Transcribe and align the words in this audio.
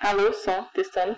Alô, 0.00 0.32
som, 0.32 0.66
testando. 0.72 1.14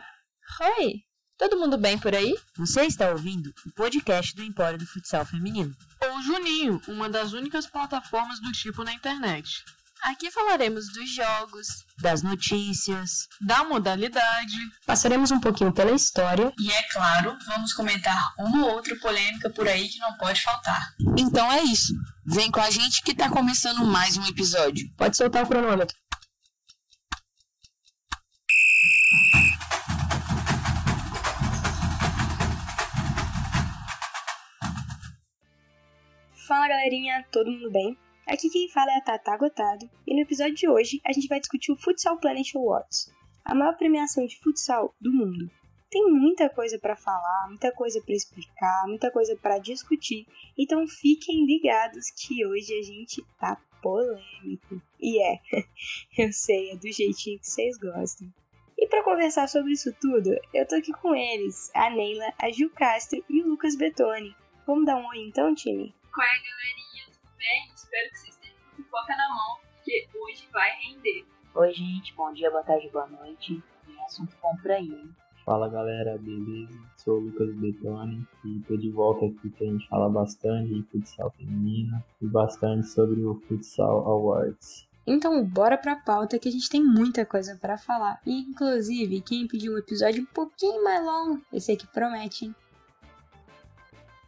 Oi, 0.77 0.95
todo 1.39 1.57
mundo 1.57 1.79
bem 1.79 1.97
por 1.97 2.13
aí? 2.17 2.37
Você 2.57 2.83
está 2.83 3.11
ouvindo 3.11 3.55
o 3.65 3.71
podcast 3.71 4.35
do 4.35 4.43
Empório 4.43 4.77
do 4.77 4.85
Futsal 4.85 5.25
Feminino. 5.25 5.73
Ou 6.01 6.21
Juninho, 6.21 6.83
uma 6.89 7.09
das 7.09 7.33
únicas 7.33 7.65
plataformas 7.65 8.41
do 8.41 8.51
tipo 8.51 8.83
na 8.83 8.93
internet. 8.93 9.65
Aqui 10.03 10.33
falaremos 10.33 10.93
dos 10.93 11.09
jogos, 11.15 11.69
das 12.01 12.25
notícias, 12.25 13.29
da 13.41 13.63
modalidade. 13.63 14.57
Passaremos 14.85 15.31
um 15.31 15.39
pouquinho 15.39 15.73
pela 15.73 15.93
história. 15.93 16.53
E 16.59 16.73
é 16.73 16.83
claro, 16.89 17.39
vamos 17.47 17.73
comentar 17.73 18.35
uma 18.37 18.67
ou 18.67 18.73
outra 18.73 18.97
polêmica 18.97 19.49
por 19.49 19.69
aí 19.69 19.89
que 19.89 20.01
não 20.01 20.13
pode 20.15 20.43
faltar. 20.43 20.93
Então 21.17 21.53
é 21.53 21.63
isso. 21.63 21.95
Vem 22.27 22.51
com 22.51 22.61
a 22.61 22.69
gente 22.69 23.01
que 23.05 23.15
tá 23.15 23.31
começando 23.31 23.87
mais 23.87 24.17
um 24.17 24.27
episódio. 24.27 24.93
Pode 24.97 25.17
soltar 25.17 25.45
o 25.45 25.47
cronômetro. 25.47 26.02
Fala 36.53 36.69
galerinha, 36.69 37.27
todo 37.33 37.51
mundo 37.51 37.71
bem? 37.71 37.97
Aqui 38.27 38.51
quem 38.51 38.69
fala 38.69 38.93
é 38.93 38.99
a 38.99 39.01
Tata 39.01 39.39
Gotado 39.39 39.89
e 40.07 40.15
no 40.15 40.21
episódio 40.21 40.55
de 40.55 40.69
hoje 40.69 41.01
a 41.03 41.11
gente 41.11 41.27
vai 41.27 41.41
discutir 41.41 41.73
o 41.73 41.79
Futsal 41.79 42.19
Planet 42.19 42.55
Awards, 42.55 43.11
a 43.43 43.55
maior 43.55 43.75
premiação 43.79 44.27
de 44.27 44.39
futsal 44.39 44.95
do 45.01 45.11
mundo. 45.11 45.51
Tem 45.91 46.05
muita 46.11 46.51
coisa 46.51 46.79
para 46.79 46.95
falar, 46.95 47.47
muita 47.49 47.73
coisa 47.73 48.03
para 48.03 48.15
explicar, 48.15 48.85
muita 48.87 49.11
coisa 49.11 49.35
para 49.35 49.57
discutir, 49.57 50.27
então 50.59 50.87
fiquem 50.87 51.47
ligados 51.47 52.11
que 52.11 52.45
hoje 52.45 52.79
a 52.79 52.83
gente 52.83 53.25
tá 53.41 53.59
polêmico. 53.81 54.83
E 55.01 55.23
é, 55.23 55.39
eu 56.19 56.31
sei, 56.35 56.73
é 56.73 56.77
do 56.77 56.93
jeitinho 56.93 57.39
que 57.39 57.49
vocês 57.49 57.79
gostam. 57.79 58.29
E 58.77 58.87
para 58.89 59.03
conversar 59.03 59.49
sobre 59.49 59.73
isso 59.73 59.91
tudo, 59.99 60.37
eu 60.53 60.69
tô 60.69 60.75
aqui 60.75 60.93
com 60.93 61.15
eles, 61.15 61.71
a 61.75 61.89
Neila, 61.89 62.31
a 62.39 62.51
Gil 62.51 62.69
Castro 62.69 63.25
e 63.27 63.41
o 63.41 63.49
Lucas 63.49 63.75
Betoni. 63.75 64.37
Vamos 64.67 64.85
dar 64.85 64.99
um 64.99 65.09
oi 65.09 65.27
então, 65.27 65.55
time? 65.55 65.95
Qual 66.15 66.27
é, 66.27 66.31
galerinha? 66.31 67.07
Tudo 67.07 67.33
bem? 67.39 67.73
Espero 67.75 68.11
que 68.11 68.19
vocês 68.19 68.37
tenham 68.37 68.55
pipoca 68.77 69.17
na 69.17 69.29
mão, 69.31 69.57
porque 69.75 70.07
hoje 70.15 70.47
vai 70.53 70.71
render. 70.83 71.25
Oi, 71.55 71.73
gente. 71.73 72.15
Bom 72.15 72.31
dia, 72.35 72.51
boa 72.51 72.63
tarde, 72.63 72.91
boa 72.91 73.07
noite. 73.07 73.63
Tem 73.87 74.05
assunto 74.05 74.37
bom 74.43 74.55
aí, 74.71 74.93
hein? 74.93 75.17
Fala 75.43 75.71
galera, 75.71 76.19
beleza? 76.19 76.79
Sou 76.99 77.17
o 77.17 77.21
Lucas 77.21 77.55
Betoni 77.55 78.29
e 78.45 78.61
tô 78.69 78.77
de 78.77 78.91
volta 78.91 79.25
aqui 79.25 79.49
pra 79.49 79.67
gente 79.67 79.89
falar 79.89 80.11
bastante 80.11 80.75
de 80.75 80.83
futsal 80.83 81.31
feminino 81.31 82.05
e 82.21 82.27
bastante 82.27 82.89
sobre 82.89 83.23
o 83.25 83.41
Futsal 83.49 84.07
Awards. 84.07 84.87
Então, 85.07 85.43
bora 85.43 85.79
pra 85.79 85.97
pauta 85.97 86.39
que 86.39 86.49
a 86.49 86.53
gente 86.53 86.69
tem 86.69 86.85
muita 86.85 87.25
coisa 87.25 87.57
para 87.57 87.79
falar. 87.79 88.21
E, 88.27 88.39
inclusive, 88.39 89.23
quem 89.23 89.49
pediu 89.49 89.73
um 89.73 89.79
episódio 89.79 90.23
um 90.23 90.27
pouquinho 90.27 90.85
mais 90.85 91.03
longo, 91.03 91.43
esse 91.51 91.73
aqui 91.73 91.87
promete, 91.87 92.45
hein? 92.45 92.55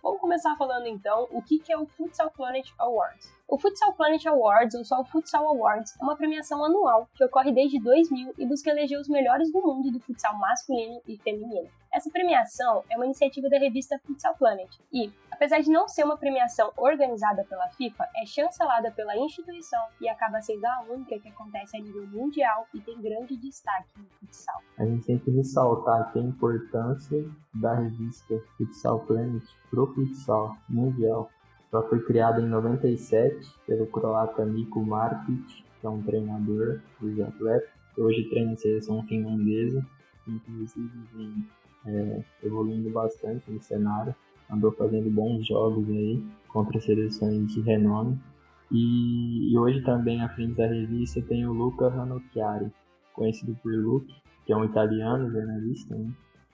Vamos 0.05 0.21
começar 0.21 0.55
falando 0.57 0.87
então 0.87 1.27
o 1.31 1.41
que 1.41 1.63
é 1.71 1.79
o 1.79 1.87
Futsal 1.87 2.31
Planet 2.31 2.69
Awards. 2.79 3.33
O 3.49 3.59
Futsal 3.59 3.95
Planet 3.95 4.27
Awards, 4.27 4.75
ou 4.75 4.85
só 4.85 5.01
o 5.01 5.05
Futsal 5.07 5.49
Awards, 5.49 5.99
é 5.99 6.05
uma 6.05 6.15
premiação 6.15 6.63
anual 6.63 7.09
que 7.15 7.25
ocorre 7.25 7.51
desde 7.51 7.81
2000 7.81 8.35
e 8.37 8.45
busca 8.45 8.69
eleger 8.69 9.01
os 9.01 9.09
melhores 9.09 9.51
do 9.51 9.63
mundo 9.63 9.91
do 9.91 9.99
futsal 10.01 10.37
masculino 10.37 11.01
e 11.09 11.17
feminino. 11.17 11.71
Essa 11.95 12.11
premiação 12.11 12.83
é 12.91 12.97
uma 12.97 13.05
iniciativa 13.05 13.49
da 13.49 13.57
revista 13.57 13.97
Futsal 14.05 14.35
Planet 14.37 14.69
e, 14.93 15.13
apesar 15.31 15.61
de 15.61 15.71
não 15.71 15.87
ser 15.87 16.03
uma 16.03 16.17
premiação 16.17 16.73
organizada 16.77 17.45
pela 17.45 17.69
FIFA, 17.69 18.09
é 18.17 18.27
chancelada 18.27 18.91
pela 18.91 19.17
instituição 19.17 19.81
e 20.01 20.09
acaba 20.09 20.43
sendo 20.43 20.65
a 20.65 20.87
única 20.91 21.17
que 21.21 21.29
acontece 21.29 21.77
a 21.77 21.81
nível 21.81 22.05
mundial 22.09 22.67
e 22.75 22.81
tem 22.81 23.01
grande 23.01 23.37
destaque 23.37 23.91
no 23.97 24.07
futsal. 24.19 24.61
A 24.77 24.85
gente 24.85 25.07
tem 25.07 25.19
que 25.21 25.31
ressaltar 25.31 26.01
aqui 26.01 26.19
a 26.19 26.23
importância 26.23 27.31
da 27.55 27.77
revista 27.77 28.43
Futsal 28.59 28.99
Planet 29.07 29.45
pro 29.71 29.87
futsal 29.95 30.57
mundial. 30.69 31.31
Ela 31.73 31.89
foi 31.89 32.05
criada 32.05 32.41
em 32.41 32.49
97 32.49 33.55
pelo 33.69 33.87
croata 33.87 34.45
Niko 34.45 34.85
Markic, 34.85 35.63
que 35.81 35.87
é 35.87 35.89
um 35.89 36.03
treinador 36.03 36.81
dos 37.01 37.21
atletas. 37.21 37.71
Hoje 37.97 38.29
treina 38.31 38.55
a 38.55 38.57
seleção 38.57 39.01
finlandesa, 39.05 39.87
inclusive 40.27 40.91
vem 41.13 41.47
é, 41.87 42.23
evoluindo 42.43 42.91
bastante 42.91 43.51
no 43.51 43.61
cenário. 43.61 44.15
Andou 44.51 44.73
fazendo 44.73 45.11
bons 45.11 45.47
jogos 45.47 45.89
aí 45.89 46.23
contra 46.49 46.81
seleções 46.81 47.53
de 47.53 47.61
renome. 47.61 48.19
E, 48.71 49.53
e 49.53 49.59
hoje 49.59 49.83
também 49.83 50.21
à 50.23 50.29
frente 50.29 50.55
da 50.55 50.67
revista 50.67 51.21
tem 51.23 51.47
o 51.47 51.53
Luca 51.53 51.89
Ranocchiari, 51.89 52.71
conhecido 53.13 53.57
por 53.63 53.73
Luke, 53.73 54.15
que 54.45 54.53
é 54.53 54.57
um 54.57 54.65
italiano 54.65 55.31
jornalista. 55.31 55.95
Né? 55.95 56.11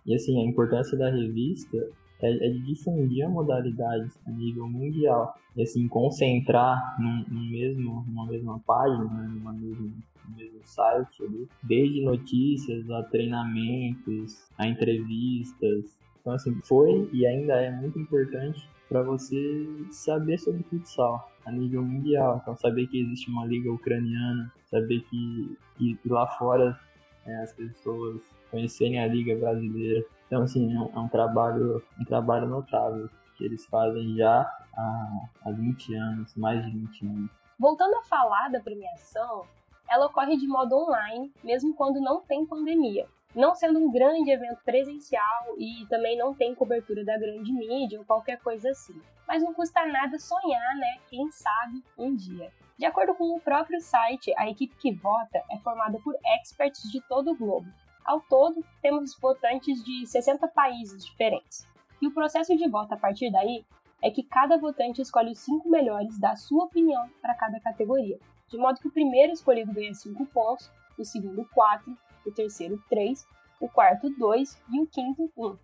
E 0.06 0.14
assim, 0.14 0.40
a 0.40 0.48
importância 0.48 0.96
da 0.98 1.10
revista 1.10 1.76
é, 2.22 2.46
é 2.46 2.50
de 2.50 2.60
difundir 2.60 3.24
a 3.24 3.28
modalidade 3.28 4.10
a 4.26 4.30
nível 4.30 4.68
mundial. 4.68 5.34
E 5.56 5.62
assim, 5.62 5.88
concentrar 5.88 6.96
num, 6.98 7.24
num 7.28 7.50
mesmo, 7.50 8.04
numa 8.06 8.26
mesma 8.26 8.58
página, 8.60 9.04
né, 9.04 9.28
numa 9.28 9.52
mesma, 9.52 9.90
mesmo 10.36 10.60
site 10.64 11.22
ali, 11.22 11.48
desde 11.62 12.02
notícias 12.02 12.90
a 12.90 13.02
treinamentos, 13.04 14.48
a 14.58 14.66
entrevistas. 14.66 15.98
Então 16.20 16.32
assim, 16.34 16.60
foi 16.64 17.08
e 17.12 17.26
ainda 17.26 17.54
é 17.54 17.70
muito 17.70 17.98
importante 17.98 18.68
para 18.88 19.02
você 19.02 19.66
saber 19.90 20.38
sobre 20.38 20.62
futsal 20.64 21.30
a 21.46 21.52
nível 21.52 21.82
mundial. 21.82 22.40
Então 22.42 22.56
saber 22.56 22.86
que 22.88 23.00
existe 23.00 23.30
uma 23.30 23.46
liga 23.46 23.70
ucraniana, 23.72 24.52
saber 24.66 25.00
que, 25.10 25.56
que 25.78 25.98
lá 26.06 26.26
fora 26.26 26.78
é, 27.26 27.42
as 27.42 27.52
pessoas 27.52 28.20
conhecerem 28.50 28.98
a 28.98 29.06
liga 29.06 29.36
brasileira 29.36 30.04
então, 30.30 30.42
assim, 30.42 30.72
é 30.72 30.78
um, 30.78 30.92
é 30.94 30.98
um 31.00 31.08
trabalho, 31.08 31.82
um 32.00 32.04
trabalho 32.04 32.46
notável 32.46 33.10
que 33.36 33.44
eles 33.44 33.66
fazem 33.66 34.14
já 34.14 34.42
há, 34.76 35.28
há 35.44 35.50
20 35.50 35.92
anos, 35.96 36.36
mais 36.36 36.64
de 36.64 36.70
20 36.70 37.06
anos. 37.06 37.30
Voltando 37.58 37.96
a 37.96 38.02
falar 38.04 38.48
da 38.48 38.60
premiação, 38.60 39.44
ela 39.90 40.06
ocorre 40.06 40.36
de 40.36 40.46
modo 40.46 40.76
online, 40.76 41.32
mesmo 41.42 41.74
quando 41.74 42.00
não 42.00 42.20
tem 42.20 42.46
pandemia. 42.46 43.08
Não 43.34 43.54
sendo 43.54 43.78
um 43.78 43.90
grande 43.90 44.30
evento 44.30 44.60
presencial 44.64 45.54
e 45.58 45.86
também 45.88 46.16
não 46.16 46.34
tem 46.34 46.54
cobertura 46.54 47.04
da 47.04 47.18
grande 47.18 47.52
mídia 47.52 47.98
ou 47.98 48.04
qualquer 48.04 48.38
coisa 48.40 48.70
assim. 48.70 49.00
Mas 49.26 49.42
não 49.42 49.54
custa 49.54 49.86
nada 49.86 50.18
sonhar, 50.18 50.76
né? 50.76 50.98
Quem 51.08 51.30
sabe 51.30 51.82
um 51.98 52.14
dia. 52.14 52.52
De 52.78 52.86
acordo 52.86 53.14
com 53.14 53.36
o 53.36 53.40
próprio 53.40 53.80
site, 53.80 54.32
a 54.36 54.48
equipe 54.48 54.74
que 54.76 54.92
vota 54.92 55.42
é 55.50 55.58
formada 55.58 55.98
por 56.02 56.14
experts 56.38 56.90
de 56.90 57.00
todo 57.02 57.32
o 57.32 57.36
globo, 57.36 57.68
ao 58.04 58.20
todo, 58.20 58.64
temos 58.82 59.16
votantes 59.20 59.84
de 59.84 60.06
60 60.06 60.48
países 60.48 61.04
diferentes. 61.04 61.68
E 62.00 62.06
o 62.06 62.12
processo 62.12 62.56
de 62.56 62.68
voto 62.68 62.92
a 62.92 62.96
partir 62.96 63.30
daí 63.30 63.64
é 64.02 64.10
que 64.10 64.22
cada 64.22 64.56
votante 64.56 65.02
escolhe 65.02 65.30
os 65.30 65.38
cinco 65.38 65.68
melhores 65.68 66.18
da 66.18 66.34
sua 66.34 66.64
opinião 66.64 67.08
para 67.20 67.34
cada 67.34 67.60
categoria, 67.60 68.18
de 68.50 68.58
modo 68.58 68.80
que 68.80 68.88
o 68.88 68.92
primeiro 68.92 69.32
escolhido 69.32 69.72
ganha 69.72 69.94
5 69.94 70.26
pontos, 70.26 70.70
o 70.98 71.04
segundo 71.04 71.48
4, 71.54 71.96
o 72.26 72.32
terceiro 72.32 72.82
3, 72.90 73.26
o 73.60 73.68
quarto 73.68 74.10
2 74.10 74.60
e 74.72 74.80
o 74.80 74.86
quinto 74.86 75.30
1. 75.36 75.56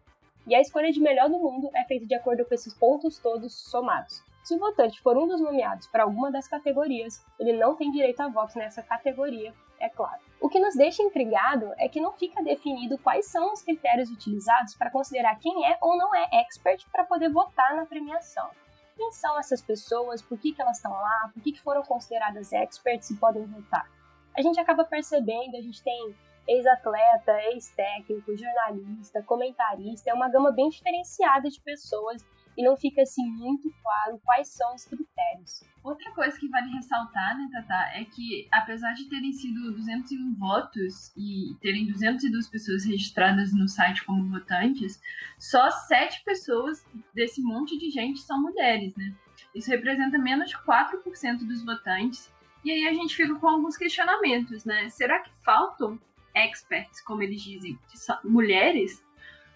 E 0.46 0.54
a 0.54 0.60
escolha 0.60 0.92
de 0.92 1.00
melhor 1.00 1.28
do 1.28 1.38
mundo 1.38 1.68
é 1.74 1.84
feita 1.84 2.06
de 2.06 2.14
acordo 2.14 2.44
com 2.44 2.54
esses 2.54 2.72
pontos 2.72 3.18
todos 3.18 3.52
somados. 3.52 4.22
Se 4.44 4.54
o 4.54 4.58
votante 4.58 5.00
for 5.00 5.18
um 5.18 5.26
dos 5.26 5.40
nomeados 5.40 5.88
para 5.88 6.04
alguma 6.04 6.30
das 6.30 6.46
categorias, 6.46 7.24
ele 7.40 7.54
não 7.54 7.74
tem 7.74 7.90
direito 7.90 8.20
a 8.20 8.28
voto 8.28 8.56
nessa 8.56 8.80
categoria, 8.80 9.52
é 9.80 9.88
claro. 9.88 10.20
O 10.40 10.48
que 10.48 10.60
nos 10.60 10.76
deixa 10.76 11.02
intrigado 11.02 11.72
é 11.78 11.88
que 11.88 12.00
não 12.00 12.12
fica 12.12 12.42
definido 12.44 12.96
quais 12.98 13.26
são 13.26 13.52
os 13.52 13.62
critérios 13.62 14.08
utilizados 14.08 14.76
para 14.76 14.90
considerar 14.90 15.36
quem 15.40 15.66
é 15.66 15.76
ou 15.80 15.96
não 15.96 16.14
é 16.14 16.28
expert 16.32 16.86
para 16.92 17.04
poder 17.04 17.28
votar 17.30 17.74
na 17.74 17.86
premiação. 17.86 18.48
Quem 18.96 19.12
são 19.12 19.38
essas 19.38 19.60
pessoas, 19.60 20.22
por 20.22 20.38
que, 20.38 20.52
que 20.52 20.62
elas 20.62 20.78
estão 20.78 20.92
lá, 20.92 21.30
por 21.32 21.42
que, 21.42 21.52
que 21.52 21.60
foram 21.60 21.82
consideradas 21.82 22.52
experts 22.52 23.10
e 23.10 23.16
podem 23.16 23.44
votar. 23.44 23.90
A 24.36 24.42
gente 24.42 24.58
acaba 24.58 24.84
percebendo, 24.84 25.56
a 25.56 25.60
gente 25.60 25.82
tem 25.82 26.14
ex-atleta, 26.48 27.32
ex-técnico, 27.52 28.36
jornalista, 28.36 29.22
comentarista, 29.22 30.10
é 30.10 30.14
uma 30.14 30.28
gama 30.28 30.52
bem 30.52 30.68
diferenciada 30.68 31.48
de 31.50 31.60
pessoas 31.60 32.24
e 32.56 32.62
não 32.62 32.76
fica 32.76 33.02
assim 33.02 33.28
muito 33.30 33.70
claro 33.82 34.20
quais 34.24 34.48
são 34.48 34.74
os 34.74 34.84
critérios. 34.84 35.62
Outra 35.82 36.10
coisa 36.12 36.38
que 36.38 36.48
vale 36.48 36.70
ressaltar, 36.72 37.36
né, 37.36 37.48
Tata, 37.52 37.98
é 37.98 38.04
que 38.04 38.48
apesar 38.50 38.92
de 38.94 39.08
terem 39.08 39.32
sido 39.32 39.72
201 39.72 40.34
votos 40.34 41.12
e 41.16 41.54
terem 41.60 41.86
202 41.86 42.48
pessoas 42.48 42.84
registradas 42.84 43.52
no 43.52 43.68
site 43.68 44.04
como 44.04 44.28
votantes, 44.30 45.00
só 45.38 45.70
7 45.70 46.24
pessoas 46.24 46.84
desse 47.14 47.42
monte 47.42 47.78
de 47.78 47.90
gente 47.90 48.20
são 48.20 48.40
mulheres, 48.40 48.94
né? 48.96 49.14
Isso 49.54 49.70
representa 49.70 50.18
menos 50.18 50.50
de 50.50 50.56
4% 50.58 51.46
dos 51.46 51.64
votantes. 51.64 52.32
E 52.64 52.70
aí 52.70 52.86
a 52.88 52.92
gente 52.92 53.14
fica 53.14 53.34
com 53.36 53.48
alguns 53.48 53.76
questionamentos, 53.76 54.64
né? 54.64 54.88
Será 54.88 55.20
que 55.20 55.30
faltam 55.44 56.00
experts, 56.34 57.00
como 57.00 57.22
eles 57.22 57.40
dizem, 57.40 57.78
mulheres 58.24 59.02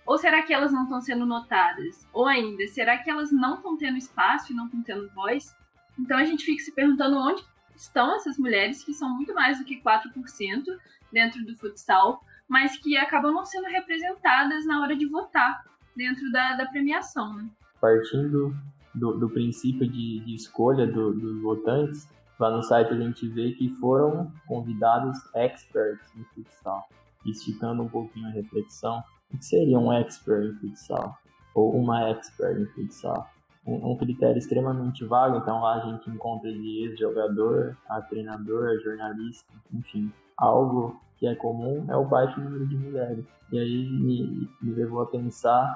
ou 0.07 0.19
será 0.19 0.43
que 0.43 0.53
elas 0.53 0.73
não 0.73 0.85
estão 0.85 1.01
sendo 1.01 1.25
notadas? 1.27 2.07
Ou 2.13 2.27
ainda, 2.27 2.67
será 2.69 2.99
que 2.99 3.11
elas 3.11 3.31
não 3.31 3.57
estão 3.57 3.77
tendo 3.77 3.97
espaço 3.97 4.53
e 4.53 4.57
não 4.57 4.67
estão 4.67 4.83
tendo 4.83 5.09
voz? 5.11 5.55
Então 5.99 6.19
a 6.19 6.25
gente 6.25 6.45
fica 6.45 6.63
se 6.63 6.73
perguntando 6.73 7.17
onde 7.17 7.45
estão 7.77 8.15
essas 8.15 8.39
mulheres, 8.39 8.85
que 8.85 8.93
são 8.93 9.09
muito 9.15 9.35
mais 9.35 9.59
do 9.59 9.65
que 9.65 9.81
4% 9.81 10.65
dentro 11.13 11.45
do 11.45 11.57
futsal, 11.57 12.25
mas 12.49 12.77
que 12.79 12.97
acabam 12.97 13.33
não 13.33 13.45
sendo 13.45 13.69
representadas 13.69 14.67
na 14.67 14.81
hora 14.83 14.97
de 14.97 15.07
votar 15.07 15.65
dentro 15.97 16.31
da, 16.31 16.57
da 16.57 16.67
premiação. 16.67 17.35
Né? 17.35 17.49
Partindo 17.81 18.55
do, 18.95 19.19
do 19.19 19.31
princípio 19.31 19.89
de, 19.89 20.21
de 20.21 20.35
escolha 20.35 20.87
do, 20.87 21.13
dos 21.13 21.41
votantes, 21.41 22.09
lá 22.39 22.51
no 22.51 22.63
site 22.63 22.93
a 22.93 22.97
gente 22.97 23.29
vê 23.29 23.53
que 23.53 23.71
foram 23.77 24.33
convidados 24.47 25.19
experts 25.35 26.11
em 26.17 26.25
futsal. 26.25 26.89
Esticando 27.25 27.83
um 27.83 27.89
pouquinho 27.89 28.29
a 28.29 28.31
reflexão, 28.31 29.03
o 29.33 29.39
que 29.39 29.45
seria 29.45 29.79
um 29.79 29.93
expert 29.93 30.47
em 30.47 30.55
futsal? 30.55 31.19
Ou 31.55 31.77
uma 31.77 32.09
expert 32.11 32.61
em 32.61 32.67
futsal? 32.67 33.29
Um, 33.67 33.93
um 33.93 33.97
critério 33.97 34.39
extremamente 34.39 35.05
vago, 35.05 35.39
então 35.39 35.61
lá 35.61 35.77
a 35.77 35.91
gente 35.91 36.09
encontra 36.11 36.51
de 36.51 36.85
ex-jogador, 36.85 37.77
a 37.89 38.01
treinador, 38.01 38.69
a 38.69 38.77
jornalista, 38.77 39.53
enfim. 39.73 40.13
Algo 40.37 41.01
que 41.17 41.27
é 41.27 41.35
comum 41.35 41.85
é 41.89 41.97
o 41.97 42.05
baixo 42.05 42.41
número 42.41 42.67
de 42.67 42.77
mulheres. 42.77 43.25
E 43.53 43.59
aí 43.59 43.91
me, 43.91 44.49
me 44.63 44.73
levou 44.73 45.03
a 45.03 45.07
pensar 45.07 45.69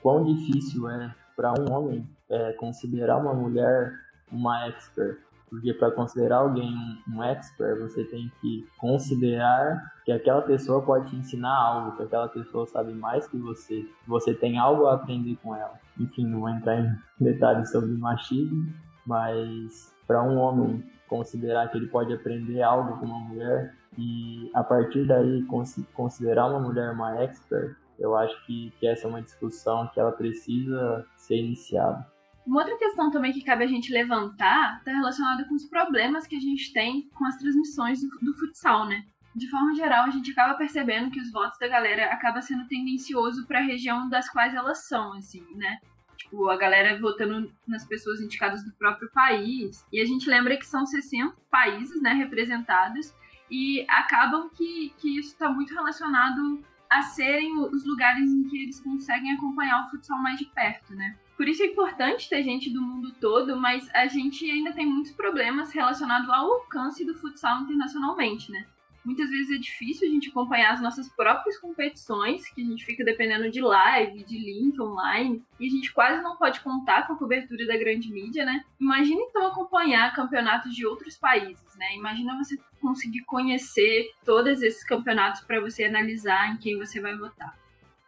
quão 0.00 0.24
difícil 0.24 0.88
é 0.88 1.14
para 1.34 1.52
um 1.60 1.72
homem 1.72 2.08
é, 2.28 2.52
considerar 2.52 3.18
uma 3.18 3.34
mulher 3.34 3.92
uma 4.32 4.66
expert. 4.66 5.18
Porque 5.52 5.74
para 5.74 5.90
considerar 5.90 6.38
alguém 6.38 6.74
um 7.06 7.22
expert, 7.22 7.78
você 7.78 8.04
tem 8.04 8.32
que 8.40 8.66
considerar 8.78 9.92
que 10.02 10.10
aquela 10.10 10.40
pessoa 10.40 10.80
pode 10.80 11.10
te 11.10 11.16
ensinar 11.16 11.54
algo, 11.54 11.94
que 11.94 12.04
aquela 12.04 12.26
pessoa 12.26 12.66
sabe 12.66 12.94
mais 12.94 13.26
que 13.28 13.36
você, 13.36 13.86
você 14.06 14.32
tem 14.32 14.58
algo 14.58 14.86
a 14.86 14.94
aprender 14.94 15.36
com 15.42 15.54
ela. 15.54 15.78
Enfim, 16.00 16.24
não 16.24 16.40
vou 16.40 16.48
entrar 16.48 16.80
em 16.80 16.96
detalhes 17.20 17.70
sobre 17.70 17.92
machismo, 17.92 18.72
mas 19.06 19.94
para 20.06 20.22
um 20.22 20.38
homem 20.38 20.82
considerar 21.06 21.70
que 21.70 21.76
ele 21.76 21.88
pode 21.88 22.14
aprender 22.14 22.62
algo 22.62 22.98
com 22.98 23.04
uma 23.04 23.18
mulher 23.18 23.74
e 23.98 24.50
a 24.54 24.64
partir 24.64 25.06
daí 25.06 25.44
considerar 25.92 26.46
uma 26.46 26.60
mulher 26.60 26.94
uma 26.94 27.22
expert, 27.22 27.76
eu 27.98 28.16
acho 28.16 28.46
que, 28.46 28.72
que 28.80 28.86
essa 28.86 29.06
é 29.06 29.10
uma 29.10 29.20
discussão 29.20 29.86
que 29.88 30.00
ela 30.00 30.12
precisa 30.12 31.04
ser 31.14 31.36
iniciada. 31.36 32.10
Uma 32.46 32.60
outra 32.60 32.76
questão 32.76 33.10
também 33.10 33.32
que 33.32 33.44
cabe 33.44 33.64
a 33.64 33.68
gente 33.68 33.92
levantar 33.92 34.78
está 34.78 34.92
relacionada 34.92 35.44
com 35.44 35.54
os 35.54 35.64
problemas 35.64 36.26
que 36.26 36.36
a 36.36 36.40
gente 36.40 36.72
tem 36.72 37.08
com 37.14 37.24
as 37.24 37.36
transmissões 37.36 38.00
do, 38.02 38.08
do, 38.20 38.34
futsal, 38.34 38.86
né? 38.86 39.04
De 39.34 39.48
forma 39.48 39.74
geral, 39.74 40.04
a 40.04 40.10
gente 40.10 40.32
acaba 40.32 40.54
percebendo 40.54 41.10
que 41.10 41.20
os 41.20 41.30
votos 41.30 41.58
da 41.58 41.68
galera 41.68 42.06
acaba 42.06 42.42
sendo 42.42 42.66
tendencioso 42.66 43.46
para 43.46 43.60
a 43.60 43.62
região 43.62 44.08
das 44.08 44.28
quais 44.28 44.54
elas 44.54 44.86
são, 44.86 45.12
assim, 45.14 45.44
né? 45.54 45.78
Tipo, 46.16 46.48
a 46.48 46.56
galera 46.56 47.00
votando 47.00 47.50
nas 47.66 47.86
pessoas 47.86 48.20
indicadas 48.20 48.64
do 48.64 48.72
próprio 48.72 49.10
país. 49.12 49.86
E 49.92 50.00
a 50.00 50.04
gente 50.04 50.28
lembra 50.28 50.56
que 50.56 50.66
são 50.66 50.84
60 50.84 51.34
países, 51.50 52.02
né, 52.02 52.12
representados, 52.12 53.14
e 53.50 53.86
acabam 53.88 54.50
que, 54.50 54.92
que 54.98 55.18
isso 55.18 55.32
está 55.32 55.48
muito 55.48 55.74
relacionado 55.74 56.62
a 56.90 57.02
serem 57.02 57.58
os 57.58 57.84
lugares 57.86 58.30
em 58.30 58.44
que 58.44 58.62
eles 58.64 58.80
conseguem 58.80 59.32
acompanhar 59.32 59.86
o 59.86 59.90
futsal 59.90 60.18
mais 60.18 60.38
de 60.38 60.46
perto, 60.46 60.94
né? 60.94 61.16
Por 61.42 61.48
isso 61.48 61.64
é 61.64 61.66
importante 61.66 62.28
ter 62.28 62.40
gente 62.44 62.70
do 62.70 62.80
mundo 62.80 63.10
todo, 63.20 63.56
mas 63.56 63.90
a 63.92 64.06
gente 64.06 64.48
ainda 64.48 64.72
tem 64.72 64.86
muitos 64.86 65.10
problemas 65.10 65.72
relacionados 65.72 66.30
ao 66.30 66.52
alcance 66.52 67.04
do 67.04 67.16
futsal 67.16 67.62
internacionalmente, 67.62 68.52
né? 68.52 68.64
Muitas 69.04 69.28
vezes 69.28 69.50
é 69.50 69.58
difícil 69.58 70.06
a 70.06 70.12
gente 70.12 70.28
acompanhar 70.28 70.72
as 70.72 70.80
nossas 70.80 71.08
próprias 71.08 71.58
competições, 71.58 72.48
que 72.48 72.62
a 72.62 72.64
gente 72.64 72.84
fica 72.84 73.04
dependendo 73.04 73.50
de 73.50 73.60
live, 73.60 74.22
de 74.22 74.38
link 74.38 74.80
online, 74.80 75.44
e 75.58 75.66
a 75.66 75.68
gente 75.68 75.92
quase 75.92 76.22
não 76.22 76.36
pode 76.36 76.60
contar 76.60 77.08
com 77.08 77.14
a 77.14 77.18
cobertura 77.18 77.66
da 77.66 77.76
grande 77.76 78.12
mídia, 78.12 78.44
né? 78.44 78.62
Imagina 78.80 79.20
então 79.22 79.44
acompanhar 79.44 80.14
campeonatos 80.14 80.72
de 80.72 80.86
outros 80.86 81.18
países, 81.18 81.74
né? 81.76 81.96
Imagina 81.96 82.38
você 82.38 82.56
conseguir 82.80 83.24
conhecer 83.24 84.12
todos 84.24 84.62
esses 84.62 84.84
campeonatos 84.84 85.40
para 85.40 85.60
você 85.60 85.82
analisar 85.82 86.52
em 86.52 86.58
quem 86.58 86.78
você 86.78 87.00
vai 87.00 87.16
votar. 87.16 87.60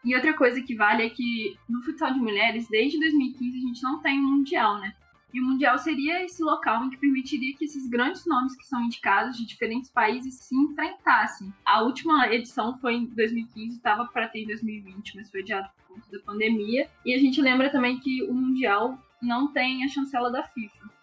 E 0.04 0.14
outra 0.14 0.34
coisa 0.34 0.60
que 0.60 0.74
vale 0.74 1.04
é 1.04 1.10
que 1.10 1.56
no 1.68 1.82
futsal 1.82 2.12
de 2.12 2.18
mulheres, 2.18 2.68
desde 2.68 2.98
2015, 2.98 3.56
a 3.56 3.60
gente 3.60 3.82
não 3.82 4.00
tem 4.00 4.20
um 4.20 4.36
mundial, 4.36 4.78
né? 4.78 4.94
E 5.32 5.40
o 5.40 5.44
mundial 5.44 5.76
seria 5.78 6.24
esse 6.24 6.40
local 6.44 6.84
em 6.84 6.90
que 6.90 6.96
permitiria 6.96 7.56
que 7.56 7.64
esses 7.64 7.88
grandes 7.88 8.24
nomes 8.24 8.54
que 8.54 8.64
são 8.64 8.80
indicados 8.82 9.36
de 9.36 9.44
diferentes 9.44 9.90
países 9.90 10.34
se 10.36 10.54
enfrentassem. 10.54 11.52
A 11.64 11.82
última 11.82 12.32
edição 12.32 12.78
foi 12.78 12.94
em 12.94 13.06
2015, 13.06 13.76
estava 13.76 14.04
para 14.06 14.28
ter 14.28 14.42
em 14.42 14.46
2020, 14.46 15.16
mas 15.16 15.30
foi 15.30 15.40
adiado 15.40 15.68
por 15.88 15.96
conta 15.96 16.06
da 16.12 16.22
pandemia. 16.22 16.88
E 17.04 17.12
a 17.12 17.18
gente 17.18 17.42
lembra 17.42 17.68
também 17.68 17.98
que 17.98 18.22
o 18.22 18.32
mundial 18.32 18.96
não 19.20 19.48
tem 19.52 19.84
a 19.84 19.88
chancela 19.88 20.30
da 20.30 20.44
FIFA. 20.44 20.93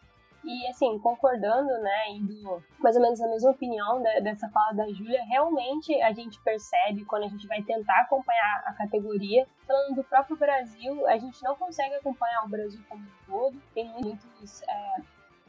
E 0.43 0.67
assim, 0.67 0.97
concordando, 0.99 1.69
né, 1.81 2.09
indo 2.09 2.63
mais 2.79 2.95
ou 2.95 3.01
menos 3.01 3.19
na 3.19 3.27
mesma 3.27 3.51
opinião 3.51 4.01
dessa 4.01 4.49
fala 4.49 4.73
da 4.73 4.87
Júlia, 4.91 5.23
realmente 5.23 5.93
a 6.01 6.11
gente 6.11 6.41
percebe 6.41 7.05
quando 7.05 7.23
a 7.23 7.27
gente 7.27 7.45
vai 7.47 7.61
tentar 7.61 8.01
acompanhar 8.01 8.63
a 8.65 8.73
categoria. 8.73 9.47
Falando 9.67 9.95
do 9.95 10.03
próprio 10.03 10.35
Brasil, 10.35 11.07
a 11.07 11.17
gente 11.17 11.43
não 11.43 11.55
consegue 11.55 11.93
acompanhar 11.95 12.43
o 12.43 12.49
Brasil 12.49 12.81
como 12.89 13.03
um 13.03 13.25
todo. 13.27 13.61
Tem 13.73 13.87
muitos 13.89 14.63
é, 14.63 15.01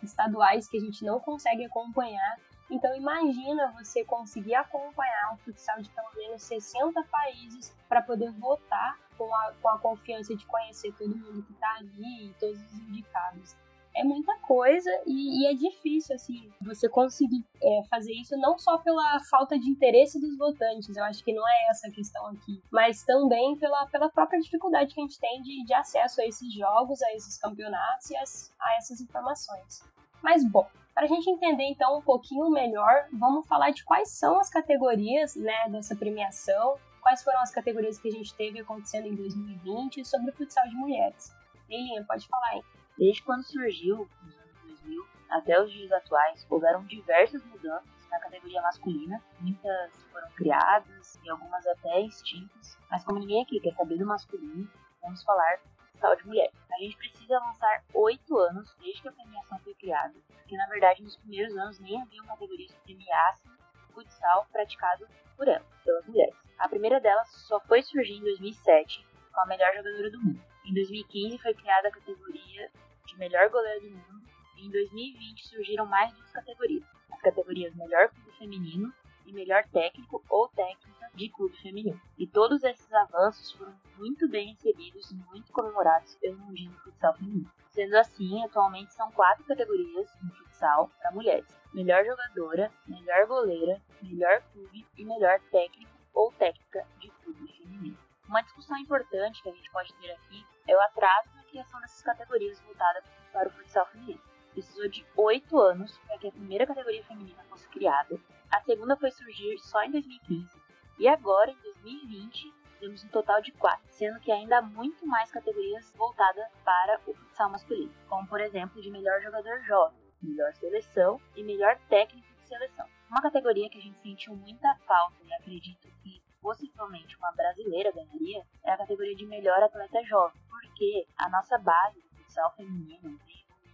estaduais 0.03 0.69
que 0.69 0.77
a 0.77 0.81
gente 0.81 1.05
não 1.05 1.19
consegue 1.21 1.65
acompanhar. 1.65 2.39
Então 2.71 2.95
imagina 2.95 3.73
você 3.73 4.05
conseguir 4.05 4.55
acompanhar 4.55 5.33
um 5.33 5.37
futsal 5.39 5.81
de 5.81 5.89
pelo 5.91 6.11
menos 6.17 6.43
60 6.43 7.03
países 7.05 7.75
para 7.89 8.03
poder 8.03 8.31
votar 8.33 8.99
com 9.17 9.35
a, 9.35 9.53
com 9.61 9.69
a 9.69 9.79
confiança 9.79 10.35
de 10.35 10.45
conhecer 10.47 10.93
todo 10.93 11.17
mundo 11.17 11.43
que 11.43 11.53
está 11.53 11.77
ali 11.77 12.31
e 12.31 12.35
todos 12.39 12.59
os 12.61 12.73
indicados 12.89 13.57
é 13.95 14.03
muita 14.05 14.35
coisa 14.39 14.91
e, 15.07 15.43
e, 15.43 15.47
é 15.47 15.55
difícil, 15.55 16.15
assim, 16.15 16.51
você 16.61 16.89
conseguir 16.89 17.45
é, 17.63 17.83
fazer 17.91 18.13
isso 18.13 18.37
não 18.39 18.59
só 18.59 18.79
pela 18.79 19.21
falta 19.31 19.59
de 19.59 19.69
interesse 19.69 20.21
dos 20.21 20.37
votantes, 20.37 20.97
eu 20.97 21.05
acho 21.05 21.23
que 21.23 21.33
não 21.33 21.47
é 21.47 21.71
essa 21.71 21.89
a 21.89 21.91
questão 21.91 22.27
aqui, 22.29 22.63
mas 22.71 23.05
também 23.05 23.57
pela, 23.59 23.87
pela 23.87 24.09
própria 24.09 24.41
dificuldade 24.41 24.95
que 24.95 25.01
a 25.01 25.05
gente 25.05 25.21
tem 25.21 25.43
de, 25.43 25.65
de 25.65 25.75
acesso 25.75 26.21
a 26.21 26.27
esses 26.27 26.53
jogos, 26.55 27.03
a 27.03 27.13
esses 27.13 27.39
campeonatos 27.39 28.11
e 28.11 28.17
as, 28.17 28.55
a 28.61 28.77
essas 28.77 29.01
informações. 29.01 29.83
Mas, 30.23 30.45
bom, 30.49 30.67
para 30.95 31.05
a 31.05 31.09
gente 31.09 31.29
entender 31.29 31.65
então 31.65 31.99
um 31.99 32.03
pouquinho 32.03 32.51
melhor, 32.51 33.09
vamos 33.13 33.47
falar 33.47 33.71
de 33.71 33.85
quais 33.85 34.11
são 34.11 34.39
as 34.39 34.49
categorias 34.49 35.35
né, 35.37 35.69
dessa 35.71 35.97
premiação, 35.97 36.77
quais 37.01 37.23
foram 37.23 37.41
as 37.41 37.51
categorias 37.51 37.99
que 37.99 38.09
a 38.09 38.13
gente 38.13 38.35
teve 38.35 38.61
acontecendo 38.61 39.07
em 39.07 39.15
2020 39.15 40.05
sobre 40.05 40.31
o 40.31 40.35
futsal 40.35 40.69
de 40.69 40.77
mulheres. 40.77 41.35
Eilinha, 41.69 42.05
pode 42.05 42.29
falar 42.29 42.49
aí. 42.51 42.63
Desde 42.99 43.23
quando 43.23 43.43
surgiu, 43.43 44.09
nos 44.23 44.39
anos 44.39 44.63
2000, 44.63 45.07
até 45.31 45.61
os 45.61 45.73
dias 45.73 45.91
atuais, 45.93 46.47
houveram 46.51 46.85
diversas 46.85 47.45
mudanças 47.45 48.09
na 48.11 48.21
categoria 48.21 48.61
masculina. 48.63 49.23
Muitas 49.41 50.03
foram 50.13 50.29
criadas 50.33 51.19
e 51.25 51.31
algumas 51.31 51.67
até 51.67 52.01
extintas. 52.01 52.79
Mas 52.91 53.05
como 53.05 53.19
ninguém 53.19 53.43
aqui 53.43 53.59
quer 53.61 53.75
saber 53.75 53.99
do 53.99 54.07
masculino, 54.07 54.71
vamos 55.01 55.23
falar 55.25 55.59
futsal 55.93 56.17
de 56.17 56.27
mulher. 56.27 56.51
A 56.71 56.79
gente 56.79 56.97
precisa 56.97 57.37
avançar 57.37 57.85
oito 57.95 58.37
anos 58.39 58.75
desde 58.81 59.03
que 59.03 59.09
a 59.09 59.13
premiação 59.13 59.59
foi 59.61 59.75
criada, 59.75 60.15
porque 60.29 60.57
na 60.57 60.67
verdade 60.67 61.03
nos 61.03 61.17
primeiros 61.17 61.57
anos 61.57 61.79
nem 61.81 62.01
haviam 62.01 62.27
categorias 62.27 62.73
que 62.73 62.81
premiassem 62.81 63.51
futsal 63.93 64.47
praticado 64.51 65.07
por 65.37 65.49
elas, 65.49 65.67
pelas 65.85 66.07
mulheres. 66.07 66.35
A 66.59 66.69
primeira 66.69 67.01
delas 67.01 67.29
só 67.47 67.61
foi 67.61 67.83
surgir 67.83 68.15
em 68.15 68.23
2007 68.23 69.07
com 69.33 69.41
a 69.41 69.47
melhor 69.47 69.75
jogadora 69.75 70.11
do 70.11 70.21
mundo. 70.21 70.52
Em 70.65 70.73
2015 70.73 71.39
foi 71.39 71.55
criada 71.55 71.89
a 71.89 71.93
categoria 71.93 72.71
de 73.07 73.19
melhor 73.19 73.51
goleiro 73.51 73.81
do 73.81 73.91
mundo 73.91 74.23
e 74.57 74.67
em 74.67 74.71
2020 74.71 75.49
surgiram 75.49 75.87
mais 75.87 76.13
duas 76.15 76.31
categorias, 76.31 76.85
as 77.11 77.21
categorias 77.21 77.75
melhor 77.75 78.09
clube 78.09 78.33
feminino 78.39 78.93
e 79.27 79.33
melhor 79.33 79.65
técnico 79.69 80.23
ou 80.29 80.49
técnica 80.49 81.11
de 81.15 81.29
clube 81.31 81.57
feminino. 81.59 82.01
E 82.17 82.27
todos 82.27 82.63
esses 82.63 82.93
avanços 82.93 83.53
foram 83.53 83.75
muito 83.99 84.29
bem 84.29 84.53
recebidos 84.53 85.11
e 85.11 85.15
muito 85.15 85.53
comemorados 85.53 86.15
pelo 86.17 86.39
mundinho 86.39 86.71
do 86.71 86.79
futsal 86.79 87.15
feminino. 87.15 87.51
Sendo 87.71 87.97
assim, 87.97 88.45
atualmente 88.45 88.95
são 88.95 89.11
quatro 89.13 89.45
categorias 89.45 90.09
no 90.23 90.31
futsal 90.31 90.91
para 90.99 91.11
mulheres: 91.11 91.47
melhor 91.73 92.05
jogadora, 92.05 92.71
melhor 92.87 93.27
goleira, 93.27 93.81
melhor 94.01 94.43
clube 94.53 94.87
e 94.97 95.05
melhor 95.05 95.41
técnico 95.51 95.93
ou 96.15 96.31
técnica 96.33 96.87
de 96.99 97.11
clube 97.11 97.53
feminino. 97.53 97.97
Uma 98.29 98.43
discussão 98.43 98.79
importante 98.79 99.43
que 99.43 99.49
a 99.49 99.53
gente 99.53 99.71
pode 99.71 99.93
ter 99.95 100.11
aqui 100.13 100.45
é 100.67 100.77
o 100.77 100.81
atraso 100.81 101.29
na 101.35 101.43
criação 101.45 101.81
dessas 101.81 102.03
categorias 102.03 102.61
voltadas 102.61 103.05
para 103.33 103.49
o 103.49 103.53
futsal 103.53 103.87
feminino. 103.87 104.21
Precisou 104.53 104.89
de 104.89 105.05
oito 105.17 105.59
anos 105.59 105.97
para 106.07 106.19
que 106.19 106.29
a 106.29 106.33
primeira 106.33 106.67
categoria 106.67 107.05
feminina 107.05 107.43
fosse 107.45 107.67
criada. 107.69 108.21
A 108.51 108.61
segunda 108.61 108.97
foi 108.97 109.11
surgir 109.11 109.59
só 109.59 109.83
em 109.83 109.91
2015. 109.91 110.61
E 110.99 111.09
agora, 111.09 111.51
em 111.51 111.63
2020, 111.63 112.53
temos 112.79 113.05
um 113.05 113.09
total 113.09 113.41
de 113.41 113.53
quatro, 113.53 113.87
sendo 113.91 114.21
que 114.21 114.31
ainda 114.31 114.59
há 114.59 114.63
muito 114.63 115.07
mais 115.07 115.31
categorias 115.31 115.91
voltadas 115.97 116.47
para 116.65 117.01
o 117.07 117.15
futsal 117.15 117.49
masculino, 117.51 117.93
como 118.09 118.27
por 118.27 118.41
exemplo 118.41 118.83
de 118.83 118.91
melhor 118.91 119.21
jogador 119.23 119.61
jovem, 119.61 119.99
melhor 120.23 120.53
seleção 120.55 121.21
e 121.35 121.43
melhor 121.43 121.79
técnico 121.89 122.29
de 122.35 122.49
seleção. 122.49 122.87
Uma 123.09 123.23
categoria 123.23 123.69
que 123.71 123.79
a 123.79 123.81
gente 123.81 124.01
sentiu 124.01 124.35
muita 124.37 124.75
falta 124.87 125.17
e 125.25 125.33
acredito 125.35 125.89
que 126.03 126.22
possivelmente 126.43 127.17
uma 127.17 127.33
brasileira 127.33 127.93
ganharia 127.93 128.45
é 128.65 128.73
a 128.73 128.77
categoria 128.77 129.15
de 129.15 129.25
melhor 129.25 129.63
atleta 129.63 130.03
jovem, 130.05 130.43
porque 130.49 131.07
a 131.17 131.31
nossa 131.31 131.57
base 131.57 132.01
do 132.01 132.17
futsal 132.17 132.53
feminino 132.57 133.19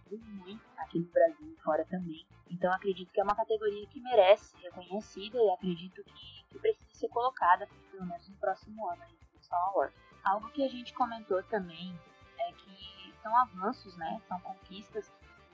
tem 0.09 0.17
muito 0.19 0.63
aqui 0.77 0.99
no 0.99 1.11
Brasil 1.11 1.53
e 1.53 1.61
fora 1.61 1.85
também. 1.85 2.25
Então 2.49 2.71
acredito 2.71 3.11
que 3.11 3.19
é 3.19 3.23
uma 3.23 3.35
categoria 3.35 3.87
que 3.87 3.99
merece 3.99 4.45
ser 4.51 4.69
reconhecida 4.69 5.37
e 5.37 5.51
acredito 5.51 6.03
que, 6.03 6.45
que 6.49 6.59
precisa 6.59 6.93
ser 6.93 7.09
colocada, 7.09 7.67
pelo 7.91 8.05
menos 8.05 8.27
no 8.29 8.37
próximo 8.37 8.87
ano, 8.87 9.03
aí, 9.03 9.11
no 9.11 9.27
Futsal 9.33 9.59
Award. 9.69 9.93
Algo 10.23 10.49
que 10.51 10.63
a 10.63 10.67
gente 10.67 10.93
comentou 10.93 11.41
também 11.43 11.97
é 12.39 12.51
que 12.53 13.13
são 13.21 13.35
avanços, 13.35 13.95
né? 13.97 14.21
São 14.27 14.39
conquistas 14.41 15.11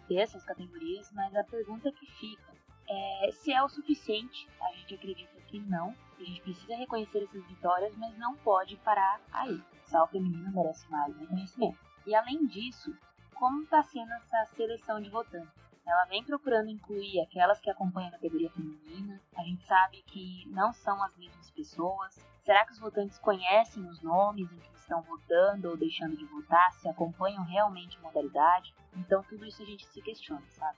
dessas 0.08 0.44
categorias, 0.44 1.12
mas 1.12 1.36
a 1.36 1.44
pergunta 1.44 1.92
que 1.92 2.06
fica 2.06 2.56
é 2.88 3.32
se 3.32 3.52
é 3.52 3.62
o 3.62 3.70
suficiente. 3.70 4.48
A 4.62 4.72
gente 4.74 4.96
acredita 4.96 5.35
que 5.46 5.60
não. 5.60 5.96
A 6.20 6.24
gente 6.24 6.42
precisa 6.42 6.76
reconhecer 6.76 7.24
essas 7.24 7.46
vitórias, 7.46 7.96
mas 7.98 8.18
não 8.18 8.36
pode 8.38 8.78
parar 8.78 9.20
aí. 9.32 9.62
Futsal 9.82 10.08
feminino 10.08 10.52
merece 10.52 10.90
mais 10.90 11.16
reconhecimento. 11.18 11.78
E 12.06 12.16
além 12.16 12.46
disso, 12.46 12.96
como 13.34 13.64
está 13.64 13.84
sendo 13.84 14.14
essa 14.14 14.46
seleção 14.56 15.02
de 15.02 15.10
votantes? 15.10 15.66
Ela 15.86 16.06
vem 16.06 16.24
procurando 16.24 16.70
incluir 16.70 17.22
aquelas 17.22 17.60
que 17.60 17.70
acompanham 17.70 18.10
a 18.10 18.14
categoria 18.14 18.50
feminina. 18.50 19.22
A 19.36 19.44
gente 19.44 19.64
sabe 19.66 20.02
que 20.08 20.44
não 20.48 20.74
são 20.74 21.02
as 21.04 21.16
mesmas 21.16 21.52
pessoas. 21.52 22.16
Será 22.44 22.66
que 22.66 22.72
os 22.72 22.80
votantes 22.80 23.20
conhecem 23.20 23.88
os 23.88 24.02
nomes 24.02 24.52
em 24.52 24.58
que 24.58 24.76
estão 24.78 25.02
votando 25.04 25.70
ou 25.70 25.78
deixando 25.78 26.18
de 26.18 26.26
votar? 26.26 26.72
Se 26.74 26.88
acompanham 26.90 27.44
realmente 27.44 27.98
a 27.98 28.02
modalidade? 28.02 28.74
Então 28.96 29.22
tudo 29.24 29.46
isso 29.46 29.62
a 29.62 29.66
gente 29.66 29.86
se 29.86 30.02
questiona, 30.02 30.46
sabe? 30.50 30.78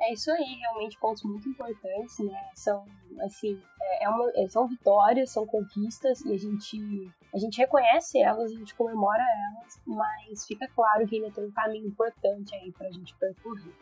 É 0.00 0.12
isso 0.12 0.30
aí, 0.30 0.56
realmente 0.60 0.98
pontos 0.98 1.22
muito 1.22 1.48
importantes, 1.48 2.18
né? 2.18 2.50
São 2.54 2.84
assim, 3.20 3.60
é, 3.80 4.04
é 4.04 4.08
uma, 4.08 4.30
é, 4.34 4.48
são 4.48 4.66
vitórias, 4.66 5.30
são 5.30 5.46
conquistas 5.46 6.20
e 6.22 6.32
a 6.32 6.38
gente 6.38 7.12
a 7.32 7.38
gente 7.38 7.58
reconhece 7.58 8.20
elas, 8.20 8.50
a 8.50 8.54
gente 8.54 8.74
comemora 8.74 9.22
elas, 9.22 9.80
mas 9.86 10.46
fica 10.46 10.68
claro 10.68 11.06
que 11.06 11.16
ainda 11.16 11.30
tem 11.30 11.44
um 11.44 11.52
caminho 11.52 11.86
importante 11.86 12.54
aí 12.54 12.72
pra 12.72 12.90
gente 12.90 13.14
percorrer. 13.16 13.74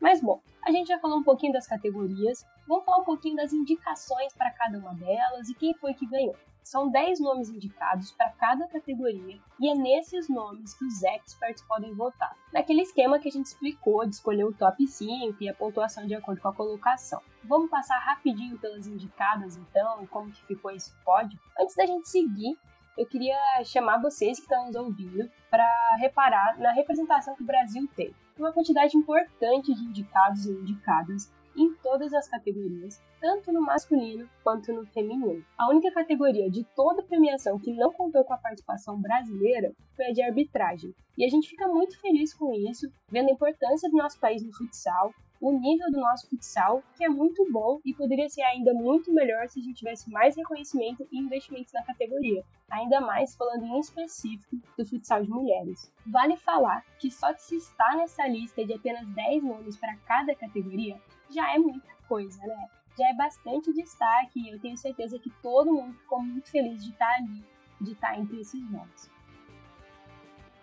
Mas 0.00 0.20
bom, 0.20 0.40
a 0.62 0.70
gente 0.70 0.88
já 0.88 0.98
falou 0.98 1.18
um 1.18 1.24
pouquinho 1.24 1.52
das 1.52 1.66
categorias, 1.66 2.44
vamos 2.66 2.84
falar 2.84 2.98
um 2.98 3.04
pouquinho 3.04 3.36
das 3.36 3.52
indicações 3.52 4.34
para 4.34 4.50
cada 4.50 4.78
uma 4.78 4.94
delas 4.94 5.48
e 5.48 5.54
quem 5.54 5.74
foi 5.74 5.94
que 5.94 6.06
ganhou. 6.06 6.36
São 6.64 6.88
10 6.88 7.20
nomes 7.20 7.50
indicados 7.50 8.10
para 8.12 8.30
cada 8.30 8.66
categoria 8.66 9.38
e 9.60 9.68
é 9.68 9.74
nesses 9.74 10.30
nomes 10.30 10.72
que 10.72 10.86
os 10.86 11.02
experts 11.02 11.62
podem 11.62 11.92
votar. 11.94 12.34
Naquele 12.50 12.80
esquema 12.80 13.18
que 13.18 13.28
a 13.28 13.30
gente 13.30 13.44
explicou 13.44 14.06
de 14.06 14.14
escolher 14.14 14.44
o 14.44 14.52
top 14.52 14.86
5 14.86 15.36
e 15.42 15.48
a 15.48 15.52
pontuação 15.52 16.06
de 16.06 16.14
acordo 16.14 16.40
com 16.40 16.48
a 16.48 16.54
colocação. 16.54 17.20
Vamos 17.44 17.68
passar 17.68 17.98
rapidinho 17.98 18.58
pelas 18.58 18.86
indicadas 18.86 19.58
então 19.58 20.02
e 20.02 20.06
como 20.06 20.32
que 20.32 20.42
ficou 20.46 20.70
esse 20.70 20.90
pódio. 21.04 21.38
Antes 21.60 21.76
da 21.76 21.84
gente 21.84 22.08
seguir, 22.08 22.58
eu 22.96 23.04
queria 23.04 23.36
chamar 23.64 24.00
vocês 24.00 24.38
que 24.38 24.44
estão 24.44 24.64
nos 24.66 24.74
ouvindo 24.74 25.30
para 25.50 25.68
reparar 25.98 26.58
na 26.58 26.72
representação 26.72 27.36
que 27.36 27.42
o 27.42 27.46
Brasil 27.46 27.86
tem. 27.94 28.14
Uma 28.38 28.52
quantidade 28.52 28.96
importante 28.96 29.74
de 29.74 29.84
indicados 29.84 30.46
e 30.46 30.50
indicadas 30.52 31.30
em 31.56 31.74
todas 31.82 32.12
as 32.12 32.28
categorias, 32.28 33.00
tanto 33.20 33.52
no 33.52 33.60
masculino 33.60 34.28
quanto 34.42 34.72
no 34.72 34.86
feminino. 34.86 35.44
A 35.58 35.70
única 35.70 35.90
categoria 35.92 36.50
de 36.50 36.64
toda 36.76 37.02
a 37.02 37.04
premiação 37.04 37.58
que 37.58 37.72
não 37.72 37.92
contou 37.92 38.24
com 38.24 38.34
a 38.34 38.38
participação 38.38 39.00
brasileira 39.00 39.72
foi 39.96 40.06
a 40.06 40.12
de 40.12 40.22
arbitragem. 40.22 40.94
E 41.16 41.24
a 41.24 41.28
gente 41.28 41.48
fica 41.48 41.68
muito 41.68 42.00
feliz 42.00 42.34
com 42.34 42.52
isso, 42.52 42.90
vendo 43.08 43.28
a 43.28 43.32
importância 43.32 43.88
do 43.88 43.96
nosso 43.96 44.18
país 44.18 44.44
no 44.44 44.52
futsal, 44.52 45.12
o 45.40 45.52
nível 45.52 45.90
do 45.90 46.00
nosso 46.00 46.28
futsal, 46.28 46.82
que 46.96 47.04
é 47.04 47.08
muito 47.08 47.44
bom 47.52 47.78
e 47.84 47.92
poderia 47.92 48.28
ser 48.30 48.40
ainda 48.42 48.72
muito 48.72 49.12
melhor 49.12 49.46
se 49.48 49.60
a 49.60 49.62
gente 49.62 49.76
tivesse 49.76 50.10
mais 50.10 50.34
reconhecimento 50.34 51.06
e 51.12 51.18
investimentos 51.18 51.72
na 51.72 51.84
categoria, 51.84 52.42
ainda 52.70 52.98
mais 53.00 53.36
falando 53.36 53.66
em 53.66 53.78
específico 53.78 54.56
do 54.76 54.86
futsal 54.86 55.22
de 55.22 55.30
mulheres. 55.30 55.92
Vale 56.06 56.36
falar 56.38 56.82
que 56.98 57.10
só 57.10 57.30
de 57.32 57.42
se 57.42 57.56
estar 57.56 57.94
nessa 57.94 58.26
lista 58.26 58.64
de 58.64 58.72
apenas 58.72 59.10
10 59.10 59.44
nomes 59.44 59.76
para 59.76 59.96
cada 60.06 60.34
categoria 60.34 60.98
já 61.30 61.54
é 61.54 61.58
muita 61.58 61.88
coisa, 62.08 62.40
né? 62.46 62.68
Já 62.98 63.08
é 63.08 63.14
bastante 63.14 63.72
destaque 63.72 64.40
e 64.40 64.50
eu 64.50 64.60
tenho 64.60 64.76
certeza 64.76 65.18
que 65.18 65.30
todo 65.42 65.72
mundo 65.72 65.94
ficou 65.94 66.22
muito 66.22 66.50
feliz 66.50 66.84
de 66.84 66.90
estar 66.90 67.14
ali, 67.14 67.44
de 67.80 67.92
estar 67.92 68.18
entre 68.18 68.40
esses 68.40 68.70
nomes. 68.70 69.10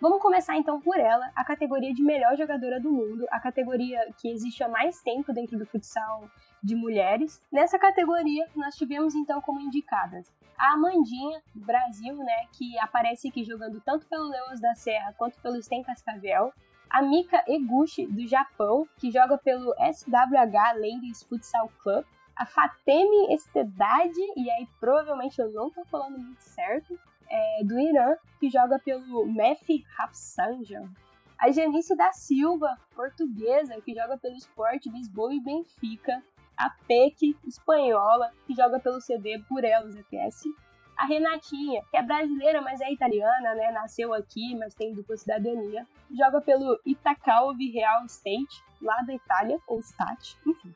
Vamos 0.00 0.20
começar 0.20 0.56
então 0.56 0.80
por 0.80 0.98
ela, 0.98 1.30
a 1.36 1.44
categoria 1.44 1.94
de 1.94 2.02
melhor 2.02 2.36
jogadora 2.36 2.80
do 2.80 2.90
mundo, 2.90 3.26
a 3.30 3.38
categoria 3.38 4.12
que 4.18 4.28
existe 4.28 4.64
há 4.64 4.68
mais 4.68 5.00
tempo 5.00 5.32
dentro 5.32 5.58
do 5.58 5.66
futsal 5.66 6.28
de 6.62 6.74
mulheres. 6.74 7.40
Nessa 7.52 7.78
categoria, 7.78 8.48
nós 8.56 8.74
tivemos 8.74 9.14
então 9.14 9.40
como 9.40 9.60
indicadas 9.60 10.32
a 10.62 10.74
Amandinha, 10.74 11.42
do 11.52 11.64
Brasil, 11.64 12.16
né, 12.16 12.46
que 12.52 12.78
aparece 12.78 13.28
aqui 13.28 13.42
jogando 13.42 13.80
tanto 13.80 14.06
pelo 14.06 14.28
Leões 14.28 14.60
da 14.60 14.74
Serra 14.76 15.12
quanto 15.18 15.36
pelo 15.40 15.60
Sten 15.60 15.82
Cascavel, 15.82 16.52
a 16.92 17.00
Mika 17.00 17.42
Eguchi, 17.48 18.06
do 18.06 18.28
Japão, 18.28 18.86
que 18.98 19.10
joga 19.10 19.38
pelo 19.38 19.74
SWH 19.76 20.74
Ladies 20.74 21.22
Futsal 21.22 21.70
Club, 21.82 22.04
a 22.36 22.44
Fatemi 22.44 23.32
Estedade, 23.32 24.20
e 24.36 24.50
aí 24.50 24.68
provavelmente 24.78 25.40
eu 25.40 25.50
não 25.52 25.70
tô 25.70 25.82
falando 25.86 26.18
muito 26.18 26.42
certo, 26.42 26.98
é, 27.30 27.64
do 27.64 27.80
Irã, 27.80 28.14
que 28.38 28.50
joga 28.50 28.78
pelo 28.78 29.24
MEF 29.24 29.82
Rafsanjan. 29.96 30.90
A 31.38 31.50
Janice 31.50 31.96
da 31.96 32.12
Silva, 32.12 32.78
portuguesa, 32.94 33.80
que 33.80 33.94
joga 33.94 34.18
pelo 34.18 34.36
Sport 34.36 34.84
Lisboa 34.86 35.32
e 35.34 35.40
Benfica. 35.40 36.22
A 36.54 36.70
PEC, 36.86 37.34
espanhola, 37.46 38.30
que 38.46 38.54
joga 38.54 38.78
pelo 38.78 39.00
CD 39.00 39.38
Purelos 39.48 39.96
FS 39.96 40.44
a 41.02 41.04
Renatinha, 41.04 41.82
que 41.90 41.96
é 41.96 42.02
brasileira, 42.02 42.62
mas 42.62 42.80
é 42.80 42.92
italiana, 42.92 43.56
né? 43.56 43.72
Nasceu 43.72 44.14
aqui, 44.14 44.54
mas 44.54 44.72
tem 44.72 44.94
dupla 44.94 45.16
cidadania. 45.16 45.84
Joga 46.16 46.40
pelo 46.40 46.78
Itacalvi 46.86 47.70
Real 47.70 48.04
State, 48.06 48.62
lá 48.80 49.02
da 49.02 49.12
Itália, 49.12 49.58
ou 49.66 49.80
Stat, 49.80 50.36
enfim. 50.46 50.72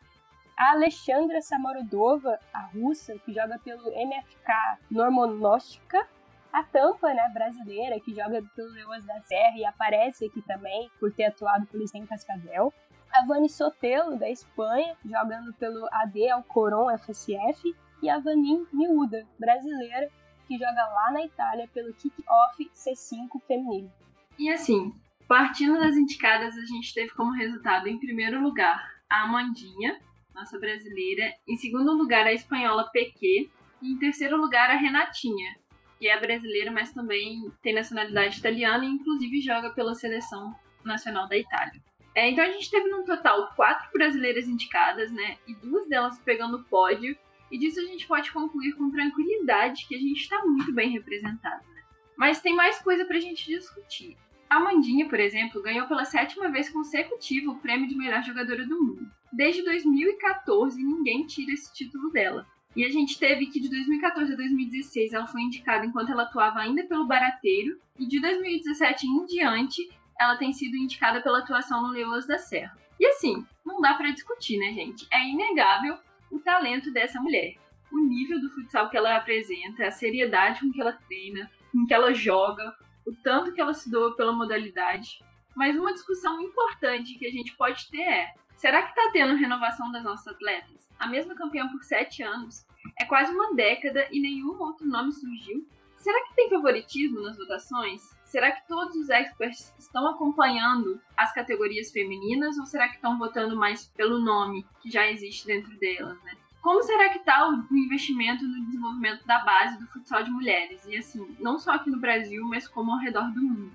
A 0.58 0.72
Alexandra 0.72 1.40
Samorodova, 1.40 2.40
a 2.52 2.62
russa, 2.62 3.16
que 3.20 3.32
joga 3.32 3.56
pelo 3.60 3.88
MFK 3.88 4.78
Normonostica. 4.90 6.04
A 6.52 6.64
Tampa, 6.64 7.14
né, 7.14 7.30
brasileira, 7.32 8.00
que 8.00 8.12
joga 8.12 8.42
pelo 8.56 8.70
Leões 8.70 9.04
da 9.04 9.20
Serra 9.20 9.56
e 9.56 9.64
aparece 9.64 10.24
aqui 10.24 10.42
também 10.42 10.90
por 10.98 11.12
ter 11.12 11.26
atuado 11.26 11.66
pelo 11.66 11.86
Sten 11.86 12.04
Cascavel. 12.04 12.72
A 13.12 13.24
Vani 13.26 13.48
Sotelo, 13.48 14.18
da 14.18 14.28
Espanha, 14.28 14.96
jogando 15.04 15.52
pelo 15.54 15.86
AD 15.92 16.30
Alcoron 16.30 16.88
FSF 16.98 17.76
e 18.02 18.08
a 18.08 18.18
Vanin 18.18 18.66
Miúda, 18.72 19.26
brasileira, 19.38 20.10
que 20.46 20.56
joga 20.56 20.86
lá 20.94 21.12
na 21.12 21.24
Itália 21.24 21.68
pelo 21.72 21.92
Kick-Off 21.94 22.70
C5 22.72 23.40
feminino. 23.46 23.92
E 24.38 24.50
assim, 24.50 24.94
partindo 25.26 25.78
das 25.78 25.96
indicadas, 25.96 26.56
a 26.56 26.64
gente 26.66 26.94
teve 26.94 27.10
como 27.10 27.32
resultado, 27.32 27.88
em 27.88 27.98
primeiro 27.98 28.40
lugar, 28.40 28.94
a 29.08 29.24
Amandinha, 29.24 30.00
nossa 30.34 30.58
brasileira, 30.58 31.32
em 31.48 31.56
segundo 31.56 31.92
lugar, 31.92 32.26
a 32.26 32.32
espanhola 32.32 32.90
Peque, 32.92 33.50
e 33.82 33.92
em 33.92 33.98
terceiro 33.98 34.36
lugar, 34.36 34.70
a 34.70 34.76
Renatinha, 34.76 35.56
que 35.98 36.08
é 36.08 36.20
brasileira, 36.20 36.70
mas 36.70 36.92
também 36.92 37.50
tem 37.62 37.74
nacionalidade 37.74 38.38
italiana 38.38 38.84
e 38.84 38.88
inclusive 38.88 39.40
joga 39.40 39.70
pela 39.70 39.94
seleção 39.94 40.54
nacional 40.84 41.28
da 41.28 41.36
Itália. 41.36 41.80
É, 42.14 42.30
então 42.30 42.44
a 42.44 42.50
gente 42.50 42.70
teve 42.70 42.88
no 42.88 43.04
total 43.04 43.52
quatro 43.54 43.90
brasileiras 43.92 44.46
indicadas, 44.46 45.10
né? 45.10 45.36
E 45.46 45.54
duas 45.54 45.86
delas 45.86 46.18
pegando 46.20 46.58
o 46.58 46.64
pódio 46.64 47.16
e 47.50 47.58
disso 47.58 47.80
a 47.80 47.84
gente 47.84 48.06
pode 48.06 48.32
concluir 48.32 48.72
com 48.74 48.90
tranquilidade 48.90 49.86
que 49.86 49.94
a 49.94 49.98
gente 49.98 50.20
está 50.20 50.44
muito 50.44 50.72
bem 50.72 50.90
representado. 50.90 51.64
Né? 51.74 51.82
Mas 52.16 52.40
tem 52.40 52.54
mais 52.54 52.78
coisa 52.78 53.04
para 53.04 53.16
a 53.16 53.20
gente 53.20 53.46
discutir. 53.46 54.16
A 54.48 54.60
Mandinha, 54.60 55.08
por 55.08 55.18
exemplo, 55.18 55.62
ganhou 55.62 55.86
pela 55.86 56.04
sétima 56.04 56.48
vez 56.48 56.68
consecutiva 56.68 57.50
o 57.50 57.58
prêmio 57.58 57.88
de 57.88 57.96
melhor 57.96 58.22
jogadora 58.22 58.64
do 58.64 58.80
mundo. 58.80 59.10
Desde 59.32 59.62
2014, 59.62 60.82
ninguém 60.82 61.26
tira 61.26 61.52
esse 61.52 61.72
título 61.74 62.10
dela. 62.10 62.46
E 62.76 62.84
a 62.84 62.88
gente 62.90 63.18
teve 63.18 63.46
que 63.46 63.58
de 63.58 63.68
2014 63.68 64.32
a 64.32 64.36
2016 64.36 65.12
ela 65.12 65.26
foi 65.26 65.40
indicada 65.40 65.84
enquanto 65.84 66.12
ela 66.12 66.24
atuava 66.24 66.60
ainda 66.60 66.84
pelo 66.84 67.06
Barateiro, 67.06 67.78
e 67.98 68.06
de 68.06 68.20
2017 68.20 69.06
em 69.06 69.24
diante 69.26 69.88
ela 70.18 70.36
tem 70.36 70.52
sido 70.52 70.76
indicada 70.76 71.20
pela 71.20 71.38
atuação 71.38 71.82
no 71.82 71.88
Leoas 71.88 72.26
da 72.26 72.38
Serra. 72.38 72.76
E 72.98 73.06
assim, 73.06 73.44
não 73.64 73.80
dá 73.80 73.94
para 73.94 74.10
discutir, 74.10 74.58
né, 74.58 74.72
gente? 74.72 75.06
É 75.12 75.26
inegável 75.28 75.98
o 76.30 76.38
talento 76.38 76.92
dessa 76.92 77.20
mulher. 77.20 77.54
O 77.92 77.98
nível 78.00 78.40
do 78.40 78.50
futsal 78.50 78.90
que 78.90 78.96
ela 78.96 79.16
apresenta, 79.16 79.86
a 79.86 79.90
seriedade 79.90 80.60
com 80.60 80.72
que 80.72 80.80
ela 80.80 80.92
treina, 80.92 81.50
com 81.72 81.86
que 81.86 81.94
ela 81.94 82.12
joga, 82.12 82.74
o 83.06 83.14
tanto 83.22 83.52
que 83.52 83.60
ela 83.60 83.72
se 83.72 83.90
doa 83.90 84.16
pela 84.16 84.32
modalidade. 84.32 85.20
Mas 85.54 85.76
uma 85.76 85.92
discussão 85.92 86.40
importante 86.40 87.18
que 87.18 87.26
a 87.26 87.30
gente 87.30 87.56
pode 87.56 87.88
ter 87.90 88.02
é: 88.02 88.34
será 88.56 88.82
que 88.82 88.90
está 88.90 89.10
tendo 89.12 89.36
renovação 89.36 89.90
das 89.92 90.02
nossas 90.02 90.34
atletas? 90.34 90.88
A 90.98 91.06
mesma 91.06 91.34
campeã 91.34 91.68
por 91.68 91.82
sete 91.84 92.22
anos, 92.22 92.66
é 92.98 93.04
quase 93.04 93.32
uma 93.32 93.54
década 93.54 94.08
e 94.10 94.20
nenhum 94.20 94.58
outro 94.60 94.86
nome 94.86 95.12
surgiu. 95.12 95.66
Será 95.94 96.22
que 96.26 96.34
tem 96.34 96.50
favoritismo 96.50 97.20
nas 97.20 97.36
votações? 97.36 98.02
Será 98.26 98.50
que 98.50 98.66
todos 98.66 98.94
os 98.96 99.08
experts 99.08 99.72
estão 99.78 100.06
acompanhando 100.08 101.00
as 101.16 101.32
categorias 101.32 101.92
femininas 101.92 102.58
ou 102.58 102.66
será 102.66 102.88
que 102.88 102.96
estão 102.96 103.16
votando 103.16 103.56
mais 103.56 103.86
pelo 103.96 104.18
nome 104.18 104.66
que 104.82 104.90
já 104.90 105.08
existe 105.08 105.46
dentro 105.46 105.74
delas, 105.78 106.20
né? 106.24 106.36
Como 106.60 106.82
será 106.82 107.08
que 107.10 107.18
está 107.18 107.48
o 107.48 107.76
investimento 107.76 108.44
no 108.44 108.64
desenvolvimento 108.66 109.24
da 109.24 109.38
base 109.38 109.78
do 109.78 109.86
futsal 109.86 110.24
de 110.24 110.30
mulheres? 110.32 110.84
E 110.86 110.96
assim, 110.96 111.36
não 111.38 111.60
só 111.60 111.70
aqui 111.70 111.88
no 111.88 112.00
Brasil, 112.00 112.44
mas 112.48 112.66
como 112.66 112.90
ao 112.90 112.98
redor 112.98 113.32
do 113.32 113.40
mundo. 113.40 113.72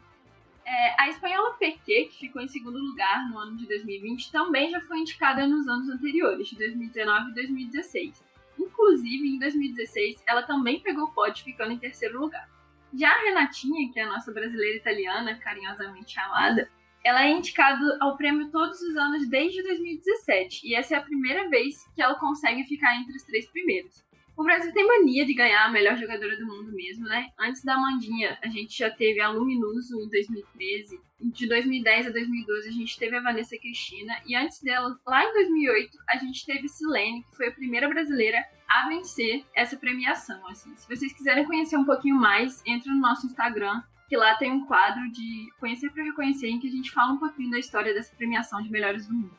É, 0.66 1.02
a 1.02 1.08
espanhola 1.08 1.54
Peque, 1.54 2.08
que 2.08 2.20
ficou 2.20 2.42
em 2.42 2.50
segundo 2.50 2.78
lugar 2.78 3.30
no 3.30 3.40
ano 3.40 3.56
de 3.56 3.66
2020, 3.66 4.30
também 4.30 4.70
já 4.70 4.82
foi 4.82 5.00
indicada 5.00 5.48
nos 5.48 5.66
anos 5.70 5.88
anteriores, 5.88 6.50
de 6.50 6.58
2019 6.58 7.32
e 7.32 7.34
2016. 7.34 8.24
Inclusive, 8.60 9.36
em 9.36 9.40
2016, 9.40 10.22
ela 10.28 10.44
também 10.44 10.82
pegou 10.82 11.06
o 11.06 11.14
pódio, 11.14 11.46
ficando 11.46 11.72
em 11.72 11.80
terceiro 11.80 12.20
lugar. 12.20 12.50
Já 12.94 13.10
a 13.10 13.22
Renatinha, 13.22 13.92
que 13.92 14.00
é 14.00 14.04
a 14.04 14.10
nossa 14.10 14.32
brasileira 14.32 14.78
italiana, 14.78 15.40
carinhosamente 15.40 16.14
chamada, 16.14 16.70
ela 17.04 17.24
é 17.24 17.32
indicada 17.32 17.98
ao 18.00 18.16
prêmio 18.18 18.52
todos 18.52 18.80
os 18.82 18.96
anos 18.96 19.28
desde 19.30 19.64
2017, 19.64 20.68
e 20.68 20.76
essa 20.76 20.96
é 20.96 20.98
a 20.98 21.02
primeira 21.02 21.50
vez 21.50 21.88
que 21.96 22.02
ela 22.02 22.16
consegue 22.16 22.64
ficar 22.66 22.96
entre 22.96 23.16
os 23.16 23.24
três 23.24 23.48
primeiros. 23.50 24.04
O 24.42 24.44
Brasil 24.44 24.74
tem 24.74 24.88
mania 24.88 25.24
de 25.24 25.36
ganhar 25.36 25.66
a 25.66 25.72
melhor 25.72 25.96
jogadora 25.96 26.36
do 26.36 26.48
mundo 26.48 26.74
mesmo, 26.74 27.06
né? 27.06 27.30
Antes 27.40 27.64
da 27.64 27.78
Mandinha, 27.78 28.40
a 28.44 28.48
gente 28.48 28.76
já 28.76 28.90
teve 28.90 29.22
a 29.22 29.30
Luminuso 29.30 30.02
em 30.02 30.10
2013. 30.10 31.00
De 31.20 31.48
2010 31.48 32.08
a 32.08 32.10
2012, 32.10 32.68
a 32.68 32.72
gente 32.72 32.98
teve 32.98 33.16
a 33.16 33.22
Vanessa 33.22 33.56
Cristina. 33.60 34.16
E 34.26 34.36
antes 34.36 34.60
dela, 34.64 35.00
lá 35.06 35.24
em 35.24 35.32
2008, 35.32 35.96
a 36.10 36.18
gente 36.18 36.44
teve 36.44 36.68
Silene, 36.68 37.24
que 37.30 37.38
foi 37.38 37.50
a 37.50 37.52
primeira 37.52 37.88
brasileira 37.88 38.44
a 38.68 38.88
vencer 38.90 39.46
essa 39.56 39.78
premiação. 39.78 40.42
Assim. 40.48 40.76
Se 40.76 40.90
vocês 40.90 41.14
quiserem 41.14 41.46
conhecer 41.46 41.78
um 41.78 41.86
pouquinho 41.86 42.16
mais, 42.16 42.64
entre 42.66 42.90
no 42.90 43.00
nosso 43.00 43.28
Instagram, 43.28 43.84
que 44.10 44.18
lá 44.18 44.34
tem 44.38 44.52
um 44.52 44.66
quadro 44.66 45.08
de 45.12 45.52
Conhecer 45.60 45.92
para 45.92 46.04
Reconhecer, 46.04 46.48
em 46.48 46.60
que 46.60 46.68
a 46.68 46.72
gente 46.72 46.90
fala 46.90 47.14
um 47.14 47.20
pouquinho 47.20 47.52
da 47.52 47.60
história 47.60 47.94
dessa 47.94 48.16
premiação 48.16 48.60
de 48.64 48.72
melhores 48.72 49.06
do 49.06 49.14
mundo. 49.14 49.38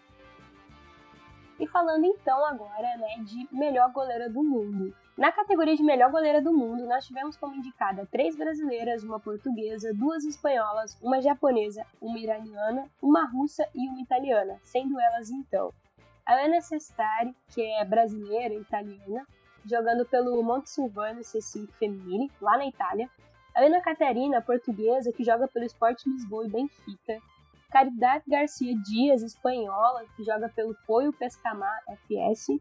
E 1.62 1.66
falando 1.68 2.04
então 2.04 2.44
agora 2.44 2.96
né, 2.98 3.22
de 3.24 3.48
melhor 3.52 3.92
goleira 3.92 4.28
do 4.28 4.42
mundo. 4.42 4.92
Na 5.16 5.30
categoria 5.30 5.76
de 5.76 5.82
melhor 5.84 6.10
goleira 6.10 6.42
do 6.42 6.52
mundo, 6.52 6.88
nós 6.88 7.06
tivemos 7.06 7.36
como 7.36 7.54
indicada 7.54 8.04
três 8.10 8.34
brasileiras, 8.34 9.04
uma 9.04 9.20
portuguesa, 9.20 9.94
duas 9.94 10.24
espanholas, 10.24 10.98
uma 11.00 11.22
japonesa, 11.22 11.86
uma 12.00 12.18
iraniana, 12.18 12.88
uma 13.00 13.24
russa 13.24 13.64
e 13.72 13.88
uma 13.88 14.00
italiana, 14.00 14.58
sendo 14.64 14.98
elas 14.98 15.30
então 15.30 15.72
a 16.26 16.34
Ana 16.34 16.60
Sestari, 16.60 17.32
que 17.48 17.62
é 17.62 17.84
brasileira 17.84 18.54
italiana, 18.54 19.24
jogando 19.64 20.04
pelo 20.04 20.42
Montesilvano 20.42 21.20
C5 21.20 21.68
Feminile, 21.78 22.30
lá 22.40 22.56
na 22.56 22.66
Itália, 22.66 23.08
a 23.54 23.62
Ana 23.62 23.80
Catarina, 23.80 24.42
portuguesa, 24.42 25.12
que 25.12 25.22
joga 25.22 25.46
pelo 25.46 25.64
Sport 25.66 26.06
Lisboa 26.06 26.44
e 26.44 26.50
Benfica, 26.50 27.18
Caridade 27.72 28.24
Garcia 28.28 28.74
Dias, 28.84 29.22
espanhola, 29.22 30.04
que 30.14 30.22
joga 30.22 30.50
pelo 30.50 30.76
Poio 30.86 31.10
Pescamar 31.10 31.80
FS. 31.88 32.60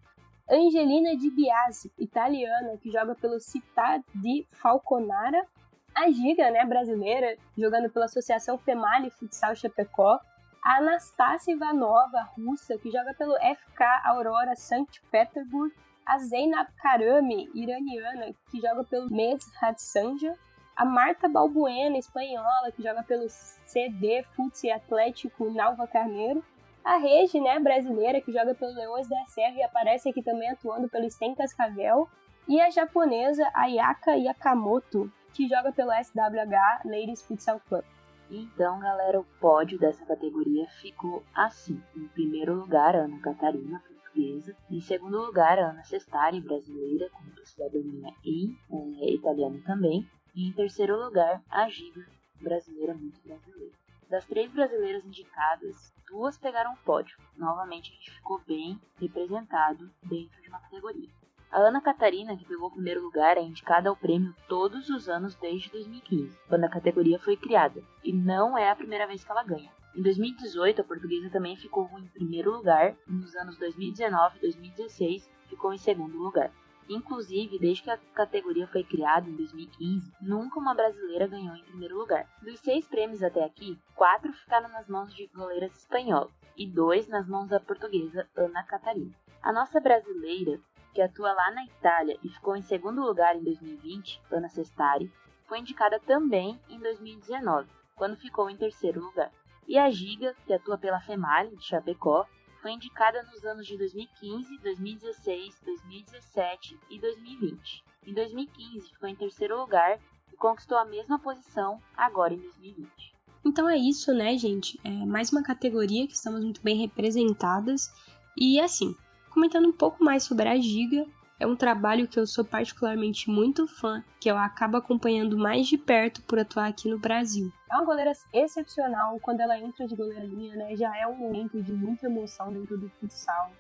Angelina 0.50 1.18
Di 1.18 1.30
Biasi, 1.30 1.92
italiana, 2.00 2.78
que 2.78 2.90
joga 2.90 3.14
pelo 3.16 3.38
Città 3.38 4.02
di 4.16 4.48
Falconara. 4.62 5.46
A 5.94 6.10
Giga, 6.10 6.50
né, 6.50 6.66
brasileira, 6.66 7.38
jogando 7.58 7.90
pela 7.90 8.06
Associação 8.06 8.58
Female 8.58 9.12
Futsal 9.12 9.54
Chapecó. 9.54 10.18
A 10.64 10.78
Anastasia 10.78 11.54
Ivanova, 11.54 12.30
russa, 12.38 12.78
que 12.78 12.90
joga 12.90 13.14
pelo 13.14 13.36
FK 13.36 13.84
Aurora 14.06 14.56
Sankt 14.56 15.02
Petersburg. 15.12 15.74
A 16.06 16.20
Zeynab 16.20 16.72
Karami, 16.82 17.50
iraniana, 17.54 18.34
que 18.50 18.62
joga 18.62 18.86
pelo 18.86 19.12
Mes 19.12 19.44
Hatsanja 19.62 20.38
a 20.82 20.86
Marta 20.86 21.28
Balbuena, 21.28 21.96
espanhola, 21.96 22.72
que 22.76 22.82
joga 22.82 23.04
pelo 23.04 23.28
CD 23.30 24.24
Futsi 24.36 24.72
Atlético 24.72 25.52
Nalva 25.52 25.86
Carneiro, 25.86 26.44
a 26.84 26.98
Regi, 26.98 27.40
né, 27.40 27.60
brasileira, 27.60 28.20
que 28.20 28.32
joga 28.32 28.56
pelo 28.56 28.74
Leões 28.74 29.08
da 29.08 29.24
Serra 29.28 29.58
e 29.58 29.62
aparece 29.62 30.10
aqui 30.10 30.24
também 30.24 30.50
atuando 30.50 30.90
pelo 30.90 31.08
Sten 31.08 31.36
Cascavel, 31.36 32.10
e 32.48 32.60
a 32.60 32.72
japonesa 32.72 33.48
Ayaka 33.54 34.14
Yakamoto, 34.16 35.12
que 35.36 35.48
joga 35.48 35.72
pelo 35.72 35.92
SWH 35.92 36.84
Ladies 36.84 37.22
Futsal 37.22 37.62
Club. 37.70 37.86
Então, 38.32 38.80
galera, 38.80 39.20
o 39.20 39.26
pódio 39.40 39.78
dessa 39.78 40.04
categoria 40.04 40.66
ficou 40.82 41.22
assim. 41.36 41.80
Em 41.96 42.08
primeiro 42.08 42.56
lugar, 42.56 42.96
Ana 42.96 43.20
Catarina, 43.20 43.84
portuguesa. 43.88 44.56
Em 44.72 44.82
segundo 44.82 45.20
lugar, 45.20 45.60
Ana 45.60 45.84
Cestari, 45.84 46.42
brasileira, 46.42 47.08
com 47.12 47.46
cidadania 47.46 48.12
em 48.26 48.58
é, 49.00 49.14
italiano 49.14 49.62
também. 49.64 50.10
E 50.34 50.48
em 50.48 50.52
terceiro 50.54 50.98
lugar, 50.98 51.42
a 51.50 51.68
Giga, 51.68 52.06
brasileira 52.40 52.94
muito 52.94 53.20
brasileira. 53.22 53.74
Das 54.10 54.26
três 54.26 54.52
brasileiras 54.52 55.06
indicadas, 55.06 55.94
duas 56.10 56.38
pegaram 56.38 56.74
o 56.74 56.78
pódio. 56.78 57.18
Novamente 57.38 57.92
a 57.92 57.96
gente 57.96 58.12
ficou 58.12 58.40
bem 58.48 58.80
representado 59.00 59.92
dentro 60.04 60.42
de 60.42 60.50
uma 60.50 60.60
categoria. 60.60 61.10
A 61.52 61.60
Ana 61.60 61.82
Catarina, 61.82 62.38
que 62.38 62.46
pegou 62.46 62.70
o 62.70 62.72
primeiro 62.72 63.02
lugar, 63.02 63.38
é 63.38 63.42
indicada 63.42 63.90
ao 63.90 63.96
prêmio 63.96 64.34
todos 64.48 64.90
os 64.90 65.10
anos 65.10 65.36
desde 65.36 65.70
2015, 65.70 66.40
quando 66.48 66.64
a 66.64 66.70
categoria 66.70 67.20
foi 67.20 67.36
criada, 67.36 67.84
e 68.02 68.14
não 68.14 68.58
é 68.58 68.70
a 68.70 68.76
primeira 68.76 69.06
vez 69.06 69.22
que 69.22 69.32
ela 69.32 69.44
ganha. 69.44 69.70
Em 69.94 70.02
2018, 70.02 70.80
a 70.80 70.86
portuguesa 70.86 71.30
também 71.30 71.58
ficou 71.58 71.90
em 72.00 72.08
primeiro 72.08 72.52
lugar, 72.52 72.96
e 73.06 73.12
nos 73.12 73.36
anos 73.36 73.58
2019 73.58 74.38
e 74.38 74.42
2016 74.42 75.30
ficou 75.50 75.74
em 75.74 75.78
segundo 75.78 76.18
lugar. 76.18 76.54
Inclusive, 76.94 77.58
desde 77.58 77.84
que 77.84 77.90
a 77.90 77.98
categoria 78.14 78.68
foi 78.68 78.84
criada 78.84 79.30
em 79.30 79.36
2015, 79.38 80.12
nunca 80.20 80.60
uma 80.60 80.76
brasileira 80.76 81.26
ganhou 81.26 81.56
em 81.56 81.64
primeiro 81.64 81.98
lugar. 81.98 82.28
Dos 82.42 82.60
seis 82.60 82.86
prêmios 82.86 83.24
até 83.24 83.46
aqui, 83.46 83.80
quatro 83.96 84.34
ficaram 84.34 84.68
nas 84.68 84.90
mãos 84.90 85.16
de 85.16 85.28
goleiras 85.28 85.74
espanholas 85.74 86.34
e 86.58 86.68
dois 86.68 87.08
nas 87.08 87.26
mãos 87.30 87.48
da 87.48 87.62
portuguesa 87.62 88.28
Ana 88.36 88.62
Catarina. 88.64 89.16
A 89.42 89.54
nossa 89.54 89.80
brasileira, 89.80 90.60
que 90.94 91.02
atua 91.02 91.32
lá 91.32 91.52
na 91.52 91.64
Itália 91.64 92.20
e 92.22 92.28
ficou 92.28 92.58
em 92.58 92.62
segundo 92.62 93.02
lugar 93.02 93.38
em 93.38 93.44
2020, 93.44 94.22
Ana 94.30 94.50
Sestari, 94.50 95.10
foi 95.48 95.60
indicada 95.60 95.98
também 96.02 96.60
em 96.70 96.78
2019, 96.78 97.70
quando 97.96 98.18
ficou 98.18 98.50
em 98.50 98.58
terceiro 98.58 99.00
lugar. 99.00 99.32
E 99.66 99.78
a 99.78 99.90
Giga, 99.90 100.36
que 100.46 100.52
atua 100.52 100.78
pela 100.78 101.00
Female 101.00 101.56
de 101.56 101.64
Chapecó, 101.64 102.28
foi 102.62 102.72
indicada 102.72 103.24
nos 103.24 103.44
anos 103.44 103.66
de 103.66 103.78
2015, 103.78 104.58
2016, 104.60 105.62
2017 105.66 106.80
e 106.90 107.00
2020. 107.00 107.84
Em 108.06 108.14
2015 108.14 108.90
ficou 108.90 109.10
em 109.10 109.16
terceiro 109.16 109.60
lugar 109.60 110.00
e 110.32 110.38
conquistou 110.38 110.78
a 110.78 110.86
mesma 110.86 111.20
posição 111.20 111.82
agora 111.98 112.34
em 112.34 112.40
2020. 112.40 113.14
Então 113.44 113.68
é 113.68 113.78
isso, 113.78 114.14
né, 114.14 114.38
gente? 114.38 114.80
É 114.84 114.90
mais 115.06 115.32
uma 115.32 115.42
categoria 115.42 116.06
que 116.06 116.14
estamos 116.14 116.44
muito 116.44 116.62
bem 116.62 116.78
representadas. 116.78 117.92
E 118.38 118.60
assim, 118.60 118.96
comentando 119.32 119.68
um 119.68 119.74
pouco 119.74 120.04
mais 120.04 120.24
sobre 120.24 120.48
a 120.48 120.56
Giga, 120.58 121.06
é 121.42 121.48
um 121.48 121.56
trabalho 121.56 122.08
que 122.08 122.20
eu 122.20 122.28
sou 122.28 122.46
particularmente 122.46 123.28
muito 123.28 123.66
fã, 123.66 124.04
que 124.20 124.30
eu 124.30 124.38
acabo 124.38 124.78
acompanhando 124.78 125.36
mais 125.36 125.66
de 125.66 125.76
perto 125.76 126.22
por 126.22 126.38
atuar 126.38 126.68
aqui 126.68 126.88
no 126.88 127.00
Brasil. 127.00 127.52
É 127.68 127.76
uma 127.76 127.84
goleira 127.84 128.12
excepcional, 128.32 129.20
quando 129.20 129.40
ela 129.40 129.58
entra 129.58 129.88
de 129.88 129.96
goleirinha, 129.96 130.56
né, 130.56 130.76
já 130.76 130.96
é 130.96 131.08
um 131.08 131.16
momento 131.16 131.60
de 131.60 131.74
muita 131.74 132.06
emoção 132.06 132.54
dentro 132.54 132.78
do 132.78 132.88
futsal, 132.90 133.52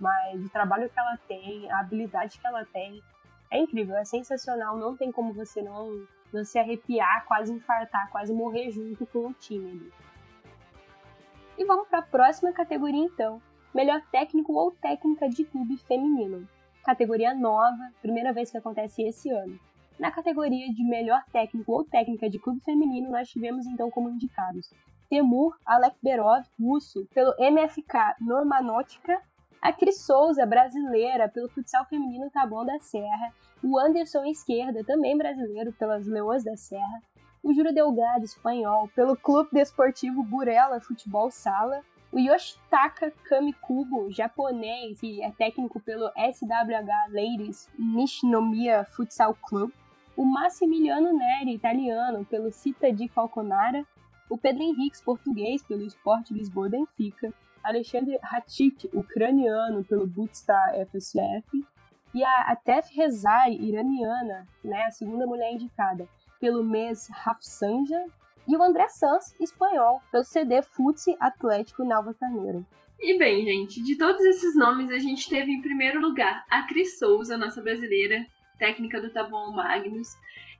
mas 0.00 0.44
o 0.44 0.48
trabalho 0.48 0.90
que 0.90 0.98
ela 0.98 1.16
tem, 1.28 1.70
a 1.70 1.78
habilidade 1.78 2.40
que 2.40 2.46
ela 2.46 2.64
tem, 2.64 3.00
é 3.52 3.60
incrível, 3.60 3.96
é 3.96 4.04
sensacional, 4.04 4.76
não 4.76 4.96
tem 4.96 5.12
como 5.12 5.32
você 5.32 5.62
não, 5.62 6.04
não 6.32 6.44
se 6.44 6.58
arrepiar, 6.58 7.24
quase 7.24 7.52
infartar, 7.52 8.10
quase 8.10 8.32
morrer 8.34 8.72
junto 8.72 9.06
com 9.06 9.28
o 9.28 9.32
time 9.34 9.70
ali. 9.70 9.92
E 11.56 11.64
vamos 11.64 11.86
para 11.86 12.00
a 12.00 12.02
próxima 12.02 12.52
categoria 12.52 13.04
então, 13.04 13.40
melhor 13.72 14.02
técnico 14.10 14.54
ou 14.54 14.72
técnica 14.72 15.28
de 15.28 15.44
clube 15.44 15.76
feminino 15.76 16.48
categoria 16.88 17.34
nova, 17.34 17.92
primeira 18.00 18.32
vez 18.32 18.50
que 18.50 18.56
acontece 18.56 19.02
esse 19.02 19.28
ano. 19.28 19.60
Na 19.98 20.10
categoria 20.10 20.72
de 20.72 20.82
melhor 20.82 21.22
técnico 21.30 21.70
ou 21.70 21.84
técnica 21.84 22.30
de 22.30 22.38
clube 22.38 22.60
feminino, 22.60 23.10
nós 23.10 23.28
tivemos 23.28 23.66
então 23.66 23.90
como 23.90 24.08
indicados 24.08 24.70
Temur 25.10 25.54
Alekberov, 25.66 26.46
russo, 26.58 27.06
pelo 27.12 27.34
MFK 27.38 28.14
Normanótica, 28.22 29.20
a 29.60 29.70
Cris 29.70 30.00
Souza, 30.00 30.46
brasileira, 30.46 31.28
pelo 31.28 31.50
futsal 31.50 31.84
feminino 31.84 32.30
Taboão 32.30 32.64
da 32.64 32.78
Serra, 32.78 33.34
o 33.62 33.78
Anderson 33.78 34.24
Esquerda, 34.24 34.82
também 34.82 35.14
brasileiro, 35.14 35.74
pelas 35.74 36.06
Leões 36.06 36.42
da 36.42 36.56
Serra, 36.56 37.02
o 37.42 37.52
Júlio 37.52 37.74
Delgado, 37.74 38.24
espanhol, 38.24 38.88
pelo 38.94 39.14
Clube 39.14 39.50
Desportivo 39.52 40.22
Burela 40.22 40.80
Futebol 40.80 41.30
Sala, 41.30 41.82
o 42.10 42.18
Yoshitaka 42.18 43.12
Kamikubo, 43.24 44.10
japonês, 44.10 44.98
que 45.00 45.22
é 45.22 45.30
técnico 45.30 45.78
pelo 45.80 46.10
SWH 46.16 47.12
Ladies 47.12 47.68
Nishinomiya 47.78 48.84
Futsal 48.84 49.34
Club. 49.34 49.70
O 50.16 50.24
Massimiliano 50.24 51.12
Neri, 51.12 51.54
italiano, 51.54 52.24
pelo 52.24 52.50
Cita 52.50 52.90
di 52.90 53.08
Falconara. 53.08 53.86
O 54.28 54.36
Pedro 54.36 54.62
Henriques, 54.62 55.00
português, 55.00 55.62
pelo 55.62 55.84
Sport 55.84 56.30
Lisboa 56.30 56.68
Benfica. 56.68 57.32
Alexandre 57.62 58.18
Hatik, 58.22 58.88
ucraniano, 58.94 59.84
pelo 59.84 60.06
Bootstar 60.06 60.74
FSF. 60.86 61.64
E 62.14 62.24
a 62.24 62.52
Atef 62.52 62.94
Rezai, 62.94 63.52
iraniana, 63.54 64.46
né, 64.64 64.84
a 64.84 64.90
segunda 64.90 65.26
mulher 65.26 65.52
indicada, 65.52 66.08
pelo 66.40 66.64
MES 66.64 67.08
Rafsanja, 67.10 68.06
e 68.48 68.56
o 68.56 68.62
André 68.62 68.88
Sanz, 68.88 69.36
espanhol, 69.38 70.00
pelo 70.10 70.24
CD 70.24 70.62
Futsi 70.62 71.14
Atlético 71.20 71.84
Nova 71.84 72.14
Carneiro. 72.14 72.66
E 72.98 73.16
bem, 73.18 73.44
gente, 73.44 73.82
de 73.82 73.96
todos 73.96 74.20
esses 74.22 74.56
nomes, 74.56 74.90
a 74.90 74.98
gente 74.98 75.28
teve 75.28 75.52
em 75.52 75.60
primeiro 75.60 76.00
lugar 76.00 76.44
a 76.50 76.62
Cris 76.62 76.98
Souza, 76.98 77.36
nossa 77.36 77.60
brasileira, 77.60 78.26
técnica 78.58 79.00
do 79.00 79.10
Taboão 79.10 79.52
Magnus. 79.52 80.08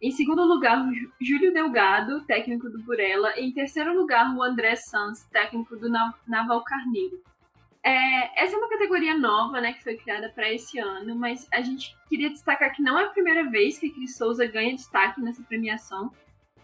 Em 0.01 0.12
segundo 0.12 0.44
lugar, 0.44 0.87
o 0.87 0.92
Júlio 1.20 1.53
Delgado, 1.53 2.24
técnico 2.27 2.68
do 2.68 2.79
Burela. 2.85 3.33
Em 3.37 3.51
terceiro 3.53 3.92
lugar, 3.98 4.37
o 4.37 4.42
André 4.42 4.77
Sanz, 4.77 5.24
técnico 5.33 5.77
do 5.77 5.88
Naval 5.88 6.62
Carneiro. 6.62 7.20
É, 7.83 8.44
essa 8.44 8.55
é 8.55 8.59
uma 8.59 8.68
categoria 8.68 9.16
nova, 9.16 9.61
né, 9.61 9.72
que 9.72 9.83
foi 9.83 9.96
criada 9.96 10.29
para 10.29 10.53
esse 10.53 10.79
ano, 10.79 11.16
mas 11.16 11.48
a 11.53 11.62
gente 11.62 11.96
queria 12.09 12.29
destacar 12.29 12.72
que 12.74 12.83
não 12.83 12.98
é 12.98 13.05
a 13.05 13.11
primeira 13.11 13.48
vez 13.48 13.79
que 13.79 13.87
a 13.87 13.92
Cris 13.92 14.16
Souza 14.16 14.46
ganha 14.46 14.74
destaque 14.74 15.20
nessa 15.20 15.42
premiação. 15.42 16.12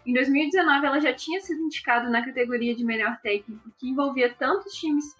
Em 0.05 0.13
2019, 0.13 0.85
ela 0.85 0.99
já 0.99 1.13
tinha 1.13 1.41
sido 1.41 1.61
indicada 1.61 2.09
na 2.09 2.23
categoria 2.23 2.75
de 2.75 2.85
melhor 2.85 3.17
técnico, 3.21 3.71
que 3.77 3.89
envolvia 3.89 4.33
tanto 4.37 4.67
os 4.67 4.73
times 4.73 5.15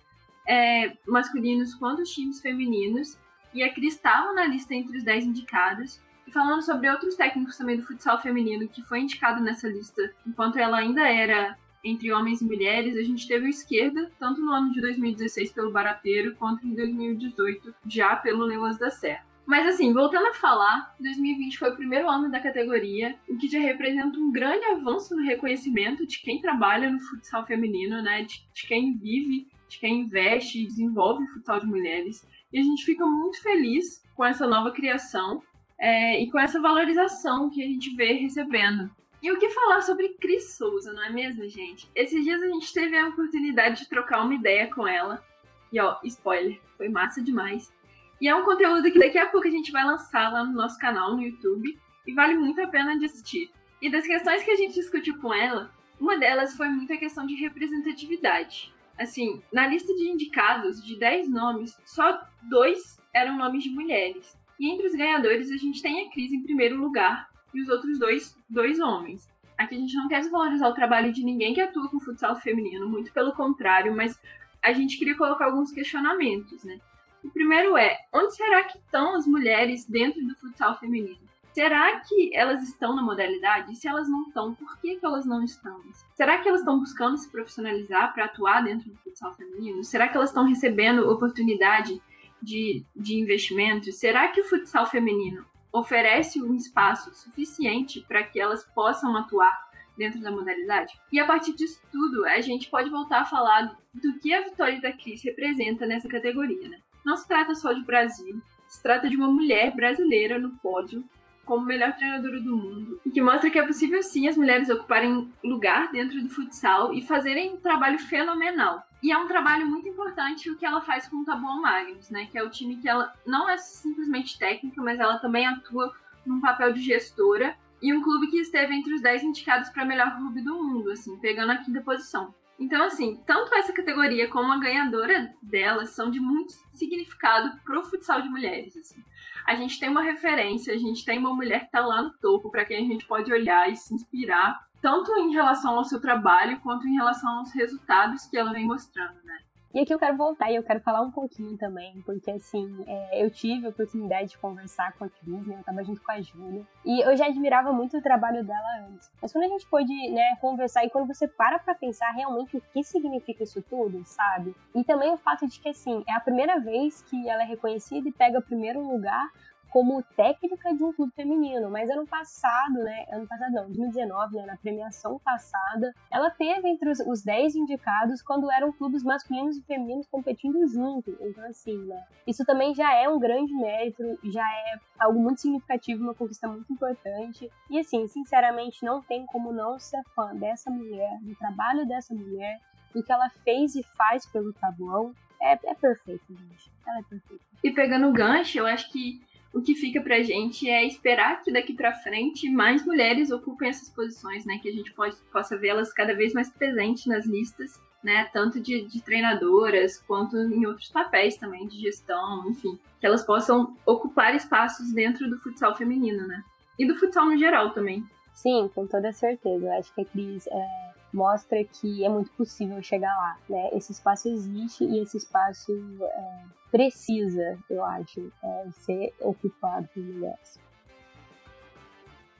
é, 0.48 0.96
masculinos 1.08 1.74
quanto 1.74 2.04
os 2.04 2.10
times 2.12 2.40
femininos, 2.40 3.18
e 3.54 3.64
a 3.64 3.74
Cris 3.74 3.96
estava 3.96 4.34
na 4.34 4.46
lista 4.46 4.76
entre 4.76 4.98
os 4.98 5.04
10 5.04 5.26
indicados. 5.26 6.00
E 6.28 6.32
falando 6.32 6.62
sobre 6.62 6.90
outros 6.90 7.16
técnicos 7.16 7.58
também 7.58 7.78
do 7.78 7.84
futsal 7.84 8.22
feminino 8.22 8.68
que 8.68 8.84
foi 8.84 9.00
indicado 9.00 9.42
nessa 9.42 9.68
lista, 9.68 10.14
enquanto 10.26 10.58
ela 10.58 10.78
ainda 10.78 11.08
era 11.08 11.58
entre 11.84 12.12
homens 12.12 12.42
e 12.42 12.46
mulheres, 12.46 12.98
a 12.98 13.04
gente 13.04 13.28
teve 13.28 13.46
o 13.46 13.50
esquerda, 13.50 14.12
tanto 14.20 14.42
no 14.42 14.52
ano 14.52 14.72
de 14.72 14.82
2016 14.82 15.52
pelo 15.52 15.72
Barateiro, 15.72 16.36
quanto 16.36 16.66
em 16.66 16.74
2018 16.74 17.74
já 17.86 18.16
pelo 18.16 18.44
Leões 18.44 18.78
da 18.78 18.90
Serra. 18.90 19.24
Mas 19.46 19.68
assim, 19.68 19.94
voltando 19.94 20.28
a 20.28 20.34
falar, 20.34 20.96
2020 21.00 21.60
foi 21.60 21.70
o 21.70 21.76
primeiro 21.76 22.10
ano 22.10 22.32
da 22.32 22.40
categoria, 22.40 23.16
o 23.30 23.38
que 23.38 23.48
já 23.48 23.60
representa 23.60 24.18
um 24.18 24.32
grande 24.32 24.66
avanço 24.66 25.16
no 25.16 25.24
reconhecimento 25.24 26.06
de 26.08 26.20
quem 26.20 26.42
trabalha 26.42 26.90
no 26.90 27.00
futsal 27.00 27.46
feminino, 27.46 28.02
né? 28.02 28.24
De, 28.24 28.44
de 28.54 28.68
quem 28.68 28.98
vive, 28.98 29.48
de 29.70 29.80
quem 29.80 30.02
investe 30.02 30.64
e 30.64 30.66
desenvolve 30.66 31.24
o 31.24 31.28
futsal 31.28 31.60
de 31.60 31.68
mulheres. 31.68 32.28
E 32.52 32.60
a 32.60 32.64
gente 32.64 32.84
fica 32.86 33.06
muito 33.06 33.42
feliz 33.42 34.04
com 34.16 34.26
essa 34.26 34.48
nova 34.48 34.72
criação 34.72 35.44
é, 35.80 36.22
e 36.22 36.32
com 36.32 36.40
essa 36.40 36.60
valorização 36.60 37.50
que 37.50 37.62
a 37.62 37.68
gente 37.68 37.96
vê 37.96 38.14
recebendo. 38.14 38.90
E 39.22 39.32
o 39.32 39.40
que 39.40 39.50
falar 39.50 39.82
sobre 39.82 40.10
Cris 40.20 40.56
Souza, 40.56 40.94
não 40.94 41.04
é 41.04 41.10
mesmo, 41.12 41.48
gente? 41.48 41.90
Esses 41.96 42.24
dias 42.24 42.42
a 42.42 42.48
gente 42.48 42.72
teve 42.74 42.98
a 42.98 43.08
oportunidade 43.08 43.82
de 43.82 43.90
trocar 43.90 44.24
uma 44.24 44.34
ideia 44.34 44.68
com 44.74 44.88
ela. 44.88 45.24
E 45.72 45.80
ó, 45.80 45.98
spoiler, 46.04 46.62
foi 46.78 46.90
massa 46.90 47.22
demais. 47.22 47.74
E 48.20 48.28
é 48.28 48.36
um 48.36 48.46
conteúdo 48.46 48.92
que 48.92 49.00
daqui 49.00 49.18
a 49.18 49.28
pouco 49.28 49.48
a 49.48 49.52
gente 49.52 49.72
vai 49.72 49.84
lançar 49.84 50.32
lá 50.32 50.44
no 50.44 50.54
nosso 50.54 50.80
canal 50.80 51.16
no 51.16 51.22
YouTube 51.22 51.78
e 52.08 52.14
vale 52.14 52.36
muito 52.36 52.62
a 52.62 52.68
pena 52.68 52.98
de 52.98 53.06
assistir. 53.06 53.52
E 53.82 53.90
das 53.90 54.06
questões 54.06 54.44
que 54.44 54.52
a 54.52 54.56
gente 54.56 54.74
discutiu 54.74 55.18
com 55.20 55.34
ela, 55.34 55.72
uma 56.00 56.18
delas 56.18 56.56
foi 56.56 56.70
muito 56.70 56.92
a 56.94 56.98
questão 56.98 57.26
de 57.26 57.36
representatividade. 57.36 58.74
Assim, 58.98 59.42
na 59.52 59.68
lista 59.68 59.94
de 59.94 60.08
indicados, 60.08 60.84
de 60.84 60.98
10 60.98 61.30
nomes, 61.30 61.78
só 61.86 62.22
dois 62.44 62.98
eram 63.14 63.38
nomes 63.38 63.64
de 63.64 63.70
mulheres. 63.70 64.38
E 64.60 64.72
entre 64.72 64.88
os 64.88 64.96
ganhadores, 64.96 65.52
a 65.52 65.58
gente 65.58 65.82
tem 65.82 66.08
a 66.08 66.12
Cris 66.12 66.32
em 66.32 66.42
primeiro 66.42 66.78
lugar, 66.78 67.30
e 67.54 67.62
os 67.62 67.70
outros 67.70 67.98
dois, 68.00 68.38
dois 68.50 68.80
homens. 68.80 69.30
Aqui 69.58 69.76
a 69.76 69.80
gente 69.80 69.96
não 69.96 70.08
quer 70.08 70.20
desvalorizar 70.20 70.70
o 70.70 70.74
trabalho 70.74 71.14
de 71.14 71.24
ninguém 71.24 71.54
que 71.54 71.62
atua 71.62 71.90
com 71.90 72.00
futsal 72.00 72.36
feminino, 72.36 72.90
muito 72.90 73.12
pelo 73.14 73.34
contrário, 73.34 73.96
mas 73.96 74.20
a 74.62 74.74
gente 74.74 74.98
queria 74.98 75.16
colocar 75.16 75.46
alguns 75.46 75.72
questionamentos, 75.72 76.64
né? 76.64 76.80
O 77.26 77.32
primeiro 77.32 77.76
é: 77.76 77.98
onde 78.14 78.36
será 78.36 78.64
que 78.64 78.78
estão 78.78 79.16
as 79.16 79.26
mulheres 79.26 79.86
dentro 79.86 80.24
do 80.26 80.36
futsal 80.36 80.78
feminino? 80.80 81.26
Será 81.54 82.00
que 82.02 82.36
elas 82.36 82.62
estão 82.62 82.96
na 82.96 83.02
modalidade? 83.02 83.72
E 83.72 83.76
se 83.76 83.88
elas 83.88 84.10
não 84.10 84.24
estão, 84.24 84.54
por 84.54 84.78
que, 84.80 84.98
que 84.98 85.06
elas 85.06 85.26
não 85.26 85.44
estão? 85.44 85.82
Será 86.14 86.38
que 86.38 86.48
elas 86.48 86.62
estão 86.62 86.80
buscando 86.80 87.18
se 87.18 87.32
profissionalizar 87.32 88.14
para 88.14 88.26
atuar 88.26 88.62
dentro 88.64 88.90
do 88.90 88.98
futsal 88.98 89.34
feminino? 89.34 89.84
Será 89.84 90.08
que 90.08 90.18
elas 90.18 90.30
estão 90.30 90.46
recebendo 90.46 91.10
oportunidade 91.10 92.02
de, 92.42 92.84
de 92.96 93.16
investimento? 93.16 93.92
Será 93.92 94.28
que 94.28 94.42
o 94.42 94.50
futsal 94.50 94.86
feminino 94.86 95.46
oferece 95.72 96.42
um 96.42 96.56
espaço 96.56 97.14
suficiente 97.14 98.06
para 98.08 98.24
que 98.24 98.40
elas 98.40 98.64
possam 98.64 99.16
atuar 99.18 99.66
dentro 99.98 100.20
da 100.22 100.32
modalidade. 100.32 100.94
E 101.12 101.20
a 101.20 101.26
partir 101.26 101.54
disso 101.54 101.82
tudo, 101.92 102.26
a 102.26 102.40
gente 102.42 102.70
pode 102.70 102.90
voltar 102.90 103.22
a 103.22 103.26
falar 103.26 103.78
do 103.94 104.20
que 104.20 104.34
a 104.34 104.42
vitória 104.42 104.80
da 104.82 104.92
Cris 104.92 105.24
representa 105.24 105.86
nessa 105.86 106.08
categoria. 106.08 106.68
Né? 106.68 106.80
Não 107.06 107.16
se 107.16 107.28
trata 107.28 107.54
só 107.54 107.72
de 107.72 107.84
Brasil, 107.84 108.42
se 108.68 108.82
trata 108.82 109.08
de 109.08 109.16
uma 109.16 109.30
mulher 109.32 109.76
brasileira 109.76 110.40
no 110.40 110.58
pódio 110.58 111.04
como 111.46 111.64
melhor 111.64 111.94
treinadora 111.96 112.42
do 112.42 112.58
mundo, 112.58 113.00
e 113.06 113.12
que 113.12 113.22
mostra 113.22 113.52
que 113.52 113.60
é 113.60 113.66
possível 113.66 114.02
sim 114.02 114.28
as 114.28 114.36
mulheres 114.36 114.68
ocuparem 114.68 115.32
lugar 115.44 115.92
dentro 115.92 116.20
do 116.22 116.28
futsal 116.28 116.92
e 116.92 117.04
fazerem 117.04 117.54
um 117.54 117.58
trabalho 117.58 118.00
fenomenal. 118.00 118.84
E 119.04 119.12
é 119.12 119.18
um 119.18 119.28
trabalho 119.28 119.68
muito 119.68 119.88
importante 119.88 120.50
o 120.50 120.58
que 120.58 120.66
ela 120.66 120.82
faz 120.82 121.08
com 121.08 121.18
o 121.18 121.24
Taboão 121.24 121.62
Magnus, 121.62 122.10
né? 122.10 122.26
Que 122.32 122.40
é 122.40 122.44
o 122.44 122.50
time 122.50 122.78
que 122.78 122.90
ela 122.90 123.14
não 123.28 123.48
é 123.48 123.58
simplesmente 123.58 124.40
técnica, 124.40 124.82
mas 124.82 125.00
ela 125.00 125.20
também 125.20 125.46
atua 125.46 125.94
num 126.26 126.42
papel 126.42 126.74
de 126.74 126.82
gestora 126.82 127.56
e 127.80 127.94
um 127.94 128.02
clube 128.02 128.28
que 128.28 128.40
esteve 128.40 128.74
entre 128.74 128.96
os 128.96 129.02
10 129.02 129.26
indicados 129.26 129.70
para 129.70 129.86
melhor 129.86 130.18
clube 130.18 130.42
do 130.42 130.56
mundo, 130.56 130.90
assim, 130.90 131.16
pegando 131.20 131.52
a 131.52 131.58
quinta 131.58 131.82
posição. 131.82 132.34
Então, 132.58 132.84
assim, 132.84 133.22
tanto 133.26 133.54
essa 133.54 133.74
categoria 133.74 134.30
como 134.30 134.52
a 134.52 134.60
ganhadora 134.60 135.34
dela 135.42 135.86
são 135.86 136.10
de 136.10 136.20
muito 136.20 136.54
significado 136.72 137.60
pro 137.64 137.84
futsal 137.84 138.22
de 138.22 138.30
mulheres, 138.30 138.78
assim. 138.78 139.04
A 139.46 139.56
gente 139.56 139.80
tem 139.80 139.90
uma 139.90 140.02
referência, 140.02 140.74
a 140.74 140.78
gente 140.78 141.06
tem 141.06 141.20
uma 141.20 141.34
mulher 141.34 141.66
que 141.66 141.72
tá 141.72 141.86
lá 141.86 142.02
no 142.02 142.14
topo 142.14 142.50
para 142.50 142.66
quem 142.66 142.78
a 142.78 142.88
gente 142.88 143.06
pode 143.06 143.32
olhar 143.32 143.70
e 143.70 143.76
se 143.76 143.94
inspirar, 143.94 144.66
tanto 144.82 145.12
em 145.18 145.34
relação 145.34 145.76
ao 145.76 145.84
seu 145.84 146.00
trabalho 146.00 146.60
quanto 146.62 146.88
em 146.88 146.96
relação 146.96 147.40
aos 147.40 147.54
resultados 147.54 148.26
que 148.26 148.38
ela 148.38 148.54
vem 148.54 148.66
mostrando, 148.66 149.22
né? 149.24 149.40
E 149.76 149.82
aqui 149.82 149.94
eu 149.94 150.00
quero 150.00 150.16
voltar 150.16 150.50
e 150.50 150.56
eu 150.56 150.64
quero 150.64 150.80
falar 150.80 151.02
um 151.02 151.12
pouquinho 151.12 151.58
também, 151.58 152.02
porque 152.06 152.32
assim, 152.32 152.66
é, 152.88 153.22
eu 153.22 153.30
tive 153.30 153.66
a 153.66 153.72
oportunidade 153.72 154.30
de 154.30 154.38
conversar 154.38 154.94
com 154.94 155.04
a 155.04 155.10
Cris, 155.10 155.46
né? 155.46 155.58
Eu 155.60 155.64
tava 155.66 155.84
junto 155.84 156.02
com 156.02 156.14
a 156.14 156.22
Júlia. 156.22 156.66
E 156.86 157.02
eu 157.02 157.14
já 157.18 157.26
admirava 157.26 157.74
muito 157.74 157.98
o 157.98 158.02
trabalho 158.02 158.42
dela 158.42 158.88
antes. 158.88 159.12
Mas 159.22 159.34
quando 159.34 159.44
a 159.44 159.48
gente 159.50 159.68
pôde, 159.68 159.92
né, 160.12 160.38
conversar 160.40 160.86
e 160.86 160.90
quando 160.90 161.08
você 161.08 161.28
para 161.28 161.60
pra 161.60 161.76
pensar 161.76 162.10
realmente 162.12 162.56
o 162.56 162.62
que 162.72 162.86
significa 162.86 163.44
isso 163.44 163.62
tudo, 163.64 164.02
sabe? 164.06 164.56
E 164.74 164.82
também 164.82 165.12
o 165.12 165.18
fato 165.18 165.46
de 165.46 165.60
que, 165.60 165.68
assim, 165.68 166.06
é 166.08 166.14
a 166.14 166.22
primeira 166.22 166.58
vez 166.58 167.02
que 167.02 167.28
ela 167.28 167.44
é 167.44 167.46
reconhecida 167.46 168.08
e 168.08 168.14
pega 168.14 168.40
o 168.40 168.42
primeiro 168.42 168.80
lugar 168.80 169.30
como 169.76 170.02
técnica 170.16 170.74
de 170.74 170.82
um 170.86 170.94
clube 170.94 171.12
feminino, 171.14 171.70
mas 171.70 171.90
ano 171.90 172.08
passado, 172.08 172.76
né, 172.76 173.06
ano 173.12 173.28
passado 173.28 173.52
não, 173.52 173.66
2019, 173.66 174.38
né, 174.38 174.46
na 174.46 174.56
premiação 174.56 175.20
passada, 175.20 175.94
ela 176.10 176.30
teve 176.30 176.70
entre 176.70 176.90
os, 176.90 177.02
os 177.02 177.22
10 177.22 177.56
indicados 177.58 178.22
quando 178.22 178.50
eram 178.50 178.72
clubes 178.72 179.04
masculinos 179.04 179.58
e 179.58 179.62
femininos 179.64 180.08
competindo 180.08 180.66
junto, 180.66 181.18
então 181.20 181.44
assim, 181.44 181.78
né, 181.88 182.02
isso 182.26 182.46
também 182.46 182.74
já 182.74 182.90
é 182.94 183.10
um 183.10 183.20
grande 183.20 183.54
mérito, 183.54 184.02
já 184.24 184.50
é 184.50 184.80
algo 184.98 185.20
muito 185.20 185.42
significativo, 185.42 186.06
uma 186.06 186.16
conquista 186.16 186.48
muito 186.48 186.72
importante, 186.72 187.52
e 187.70 187.78
assim, 187.78 188.08
sinceramente, 188.08 188.82
não 188.82 189.02
tem 189.02 189.26
como 189.26 189.52
não 189.52 189.78
ser 189.78 190.02
fã 190.16 190.34
dessa 190.34 190.72
mulher, 190.72 191.20
do 191.20 191.36
trabalho 191.36 191.86
dessa 191.86 192.16
mulher, 192.16 192.62
do 192.94 193.04
que 193.04 193.12
ela 193.12 193.30
fez 193.44 193.76
e 193.76 193.84
faz 193.84 194.26
pelo 194.26 194.54
tabuão, 194.54 195.14
é, 195.42 195.52
é 195.52 195.76
perfeito, 195.76 196.24
gente. 196.30 196.72
Ela 196.88 197.00
é 197.00 197.04
perfeita. 197.04 197.44
E 197.62 197.72
pegando 197.72 198.08
o 198.08 198.14
gancho, 198.14 198.58
eu 198.58 198.66
acho 198.66 198.90
que 198.90 199.20
o 199.56 199.62
que 199.62 199.74
fica 199.74 200.02
pra 200.02 200.22
gente 200.22 200.70
é 200.70 200.86
esperar 200.86 201.42
que 201.42 201.50
daqui 201.50 201.74
para 201.74 201.94
frente 201.94 202.50
mais 202.50 202.86
mulheres 202.86 203.32
ocupem 203.32 203.70
essas 203.70 203.90
posições, 203.90 204.46
né? 204.46 204.60
Que 204.62 204.68
a 204.68 204.72
gente 204.74 204.92
pode, 204.92 205.16
possa 205.32 205.56
vê-las 205.56 205.94
cada 205.94 206.14
vez 206.14 206.34
mais 206.34 206.50
presentes 206.50 207.06
nas 207.06 207.26
listas, 207.26 207.80
né? 208.04 208.26
Tanto 208.34 208.60
de, 208.60 208.84
de 208.84 209.02
treinadoras 209.02 209.98
quanto 210.06 210.36
em 210.36 210.66
outros 210.66 210.90
papéis 210.90 211.38
também, 211.38 211.66
de 211.70 211.80
gestão, 211.80 212.50
enfim. 212.50 212.78
Que 213.00 213.08
elas 213.08 213.24
possam 213.24 213.78
ocupar 213.86 214.36
espaços 214.36 214.92
dentro 214.92 215.30
do 215.30 215.40
futsal 215.40 215.74
feminino, 215.74 216.28
né? 216.28 216.44
E 216.78 216.86
do 216.86 216.96
futsal 216.96 217.26
no 217.26 217.38
geral 217.38 217.72
também. 217.72 218.04
Sim, 218.34 218.70
com 218.76 218.86
toda 218.86 219.14
certeza. 219.14 219.66
Eu 219.66 219.72
acho 219.72 219.96
que 219.96 220.02
a 220.02 220.06
Cris 220.06 220.48
é, 220.48 220.68
mostra 221.16 221.64
que 221.64 222.04
é 222.04 222.10
muito 222.10 222.30
possível 222.34 222.82
chegar 222.84 223.16
lá, 223.16 223.38
né? 223.50 223.70
Esse 223.72 223.94
espaço 223.94 224.28
existe 224.28 224.84
e 224.84 225.00
esse 225.00 225.16
espaço 225.16 225.72
é, 226.02 226.44
precisa, 226.70 227.58
eu 227.70 227.84
acho, 227.86 228.32
é, 228.44 228.70
ser 228.72 229.14
ocupado 229.22 229.88
por 229.94 230.04
mulheres. 230.04 230.60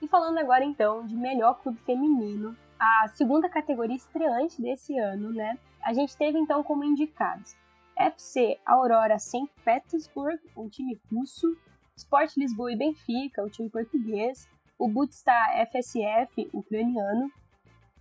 E 0.02 0.06
falando 0.06 0.38
agora 0.38 0.62
então 0.62 1.06
de 1.06 1.16
melhor 1.16 1.58
clube 1.62 1.78
feminino, 1.80 2.54
a 2.78 3.08
segunda 3.08 3.48
categoria 3.48 3.96
estreante 3.96 4.60
desse 4.60 4.98
ano, 4.98 5.32
né? 5.32 5.58
A 5.82 5.94
gente 5.94 6.14
teve 6.14 6.38
então 6.38 6.62
como 6.62 6.84
indicados 6.84 7.56
FC 7.96 8.58
Aurora 8.66 9.18
St. 9.18 9.48
Petersburg, 9.64 10.38
um 10.54 10.68
time 10.68 11.00
russo, 11.10 11.56
Sport 11.96 12.36
Lisboa 12.36 12.70
e 12.70 12.76
Benfica, 12.76 13.42
o 13.42 13.46
um 13.46 13.48
time 13.48 13.70
português, 13.70 14.46
o 14.78 14.86
Butstar 14.86 15.66
FSF, 15.66 16.50
ucraniano, 16.52 17.32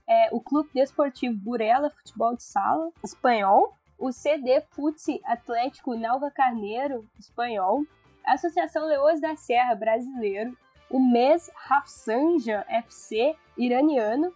é, 0.08 0.30
o 0.32 0.40
Clube 0.40 0.70
Desportivo 0.74 1.36
Burela 1.36 1.90
Futebol 1.90 2.36
de 2.36 2.44
Sala, 2.44 2.92
espanhol, 3.04 3.76
o 3.98 4.12
CD 4.12 4.62
Futsi 4.72 5.22
Atlético 5.26 5.96
Nalva 5.96 6.30
Carneiro, 6.30 7.08
espanhol, 7.20 7.84
a 8.26 8.34
Associação 8.34 8.86
Leões 8.86 9.22
da 9.22 9.36
Serra, 9.36 9.76
brasileiro, 9.76 10.58
o 10.90 11.00
MES 11.00 11.50
Rafsanja 11.56 12.66
FC, 12.68 13.36
iraniano, 13.58 14.34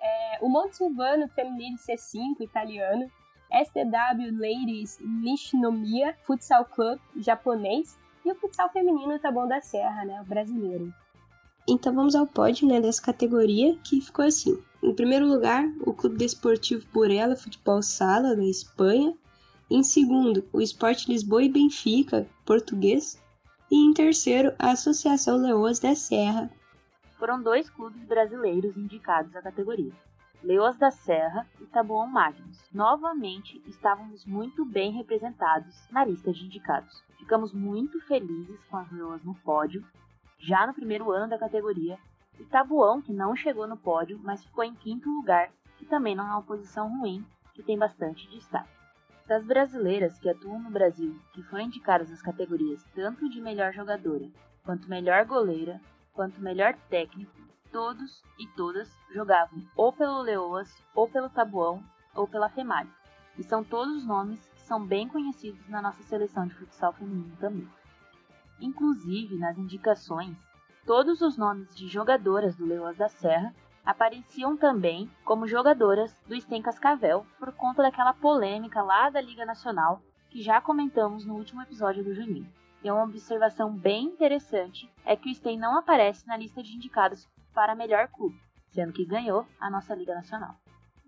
é, 0.00 0.38
o 0.40 0.48
Monte 0.48 0.76
Silvano 0.76 1.28
Feminile 1.28 1.76
C5, 1.76 2.40
italiano, 2.40 3.10
STW 3.52 4.32
Ladies 4.32 4.98
Nishinomiya 5.00 6.16
Futsal 6.22 6.64
Club, 6.64 6.98
japonês, 7.16 7.96
e 8.24 8.32
o 8.32 8.34
futsal 8.34 8.70
feminino 8.70 9.18
Taboão 9.18 9.46
da 9.46 9.60
Serra, 9.60 10.04
né, 10.04 10.24
brasileiro. 10.26 10.92
Então 11.68 11.94
vamos 11.94 12.14
ao 12.14 12.26
pódio 12.26 12.66
né, 12.66 12.80
dessa 12.80 13.02
categoria, 13.02 13.76
que 13.84 14.00
ficou 14.00 14.24
assim. 14.24 14.62
Em 14.84 14.92
primeiro 14.92 15.26
lugar, 15.26 15.64
o 15.80 15.94
Clube 15.94 16.18
Desportivo 16.18 16.86
Burela 16.92 17.34
Futebol 17.36 17.82
Sala, 17.82 18.36
da 18.36 18.44
Espanha. 18.44 19.16
Em 19.70 19.82
segundo, 19.82 20.44
o 20.52 20.60
Sport 20.60 21.08
Lisboa 21.08 21.42
e 21.42 21.48
Benfica, 21.48 22.28
português. 22.44 23.18
E 23.70 23.76
em 23.76 23.94
terceiro, 23.94 24.52
a 24.58 24.72
Associação 24.72 25.38
Leoas 25.38 25.78
da 25.78 25.94
Serra. 25.94 26.50
Foram 27.18 27.42
dois 27.42 27.70
clubes 27.70 28.04
brasileiros 28.04 28.76
indicados 28.76 29.34
à 29.34 29.40
categoria. 29.40 29.90
Leoas 30.42 30.76
da 30.76 30.90
Serra 30.90 31.48
e 31.62 31.64
Taboão 31.64 32.06
Magnus. 32.06 32.58
Novamente, 32.70 33.62
estávamos 33.66 34.26
muito 34.26 34.66
bem 34.66 34.92
representados 34.92 35.74
na 35.90 36.04
lista 36.04 36.30
de 36.30 36.44
indicados. 36.44 37.02
Ficamos 37.16 37.54
muito 37.54 37.98
felizes 38.02 38.60
com 38.68 38.76
as 38.76 38.92
Leoas 38.92 39.24
no 39.24 39.34
pódio, 39.36 39.82
já 40.38 40.66
no 40.66 40.74
primeiro 40.74 41.10
ano 41.10 41.30
da 41.30 41.38
categoria, 41.38 41.98
e 42.38 42.44
Tabuão, 42.44 43.00
que 43.00 43.12
não 43.12 43.36
chegou 43.36 43.66
no 43.66 43.76
pódio, 43.76 44.20
mas 44.22 44.44
ficou 44.44 44.64
em 44.64 44.74
quinto 44.74 45.08
lugar, 45.08 45.50
que 45.76 45.86
também 45.86 46.14
não 46.14 46.26
é 46.26 46.30
uma 46.30 46.42
posição 46.42 46.98
ruim, 46.98 47.24
que 47.52 47.62
tem 47.62 47.78
bastante 47.78 48.28
destaque. 48.30 48.68
Das 49.26 49.44
brasileiras 49.44 50.18
que 50.18 50.28
atuam 50.28 50.60
no 50.60 50.70
Brasil, 50.70 51.18
que 51.32 51.42
foram 51.44 51.64
indicadas 51.64 52.10
nas 52.10 52.20
categorias 52.20 52.84
tanto 52.94 53.28
de 53.30 53.40
melhor 53.40 53.72
jogadora, 53.72 54.28
quanto 54.64 54.88
melhor 54.88 55.24
goleira, 55.24 55.80
quanto 56.12 56.40
melhor 56.40 56.74
técnico, 56.90 57.32
todos 57.72 58.22
e 58.38 58.46
todas 58.48 58.88
jogavam 59.12 59.60
ou 59.74 59.92
pelo 59.92 60.22
Leoas, 60.22 60.72
ou 60.94 61.08
pelo 61.08 61.28
Tabuão, 61.28 61.82
ou 62.14 62.28
pela 62.28 62.48
FEMAG. 62.48 62.88
E 63.36 63.42
são 63.42 63.64
todos 63.64 64.06
nomes 64.06 64.46
que 64.54 64.60
são 64.60 64.84
bem 64.84 65.08
conhecidos 65.08 65.68
na 65.68 65.82
nossa 65.82 66.02
seleção 66.04 66.46
de 66.46 66.54
futsal 66.54 66.92
feminino 66.92 67.36
também. 67.40 67.68
Inclusive, 68.60 69.36
nas 69.36 69.58
indicações, 69.58 70.36
todos 70.86 71.20
os 71.20 71.36
nomes 71.36 71.74
de 71.74 71.88
jogadoras 71.88 72.56
do 72.56 72.66
Leoas 72.66 72.96
da 72.96 73.08
Serra 73.08 73.54
apareciam 73.84 74.56
também 74.56 75.10
como 75.24 75.46
jogadoras 75.46 76.14
do 76.26 76.40
Stem 76.40 76.62
Cascavel 76.62 77.26
por 77.38 77.52
conta 77.52 77.82
daquela 77.82 78.14
polêmica 78.14 78.82
lá 78.82 79.10
da 79.10 79.20
Liga 79.20 79.44
Nacional 79.44 80.00
que 80.30 80.42
já 80.42 80.60
comentamos 80.60 81.24
no 81.24 81.34
último 81.34 81.62
episódio 81.62 82.02
do 82.02 82.12
Juninho. 82.12 82.52
E 82.82 82.90
uma 82.90 83.04
observação 83.04 83.72
bem 83.72 84.06
interessante 84.06 84.90
é 85.06 85.16
que 85.16 85.30
o 85.30 85.34
Stem 85.34 85.58
não 85.58 85.78
aparece 85.78 86.26
na 86.26 86.36
lista 86.36 86.62
de 86.62 86.74
indicados 86.74 87.28
para 87.54 87.74
melhor 87.74 88.08
clube, 88.08 88.36
sendo 88.72 88.92
que 88.92 89.06
ganhou 89.06 89.46
a 89.60 89.70
nossa 89.70 89.94
Liga 89.94 90.12
Nacional. 90.12 90.56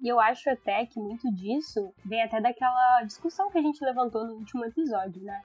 E 0.01 0.07
eu 0.07 0.21
acho 0.21 0.49
até 0.49 0.87
que 0.87 1.01
muito 1.01 1.29
disso 1.35 1.93
vem 2.05 2.23
até 2.23 2.41
daquela 2.41 3.03
discussão 3.03 3.51
que 3.51 3.59
a 3.59 3.63
gente 3.63 3.85
levantou 3.85 4.25
no 4.25 4.35
último 4.35 4.65
episódio, 4.65 5.23
né? 5.23 5.43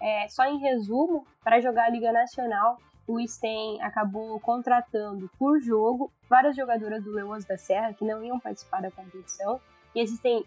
É, 0.00 0.26
só 0.28 0.44
em 0.46 0.58
resumo, 0.58 1.24
para 1.44 1.60
jogar 1.60 1.84
a 1.84 1.90
Liga 1.90 2.10
Nacional, 2.10 2.78
o 3.06 3.20
Sten 3.26 3.82
acabou 3.82 4.38
contratando 4.40 5.30
por 5.38 5.60
jogo 5.60 6.12
várias 6.28 6.56
jogadoras 6.56 7.02
do 7.02 7.10
Leões 7.10 7.44
da 7.44 7.58
Serra 7.58 7.92
que 7.92 8.04
não 8.04 8.22
iam 8.22 8.38
participar 8.38 8.82
da 8.82 8.90
competição. 8.90 9.60
E 9.94 10.00
existem 10.00 10.44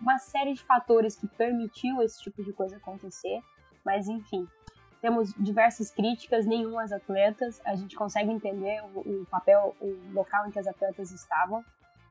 uma 0.00 0.18
série 0.18 0.54
de 0.54 0.62
fatores 0.62 1.16
que 1.16 1.26
permitiu 1.26 2.02
esse 2.02 2.20
tipo 2.22 2.42
de 2.42 2.52
coisa 2.52 2.76
acontecer. 2.76 3.40
Mas 3.84 4.08
enfim, 4.08 4.46
temos 5.00 5.34
diversas 5.34 5.90
críticas, 5.90 6.46
nenhum 6.46 6.78
às 6.78 6.92
atletas, 6.92 7.60
a 7.64 7.74
gente 7.74 7.96
consegue 7.96 8.30
entender 8.30 8.82
o, 8.94 9.00
o, 9.00 9.26
papel, 9.26 9.74
o 9.80 10.12
local 10.12 10.46
em 10.46 10.50
que 10.50 10.58
as 10.58 10.66
atletas 10.66 11.10
estavam. 11.10 11.64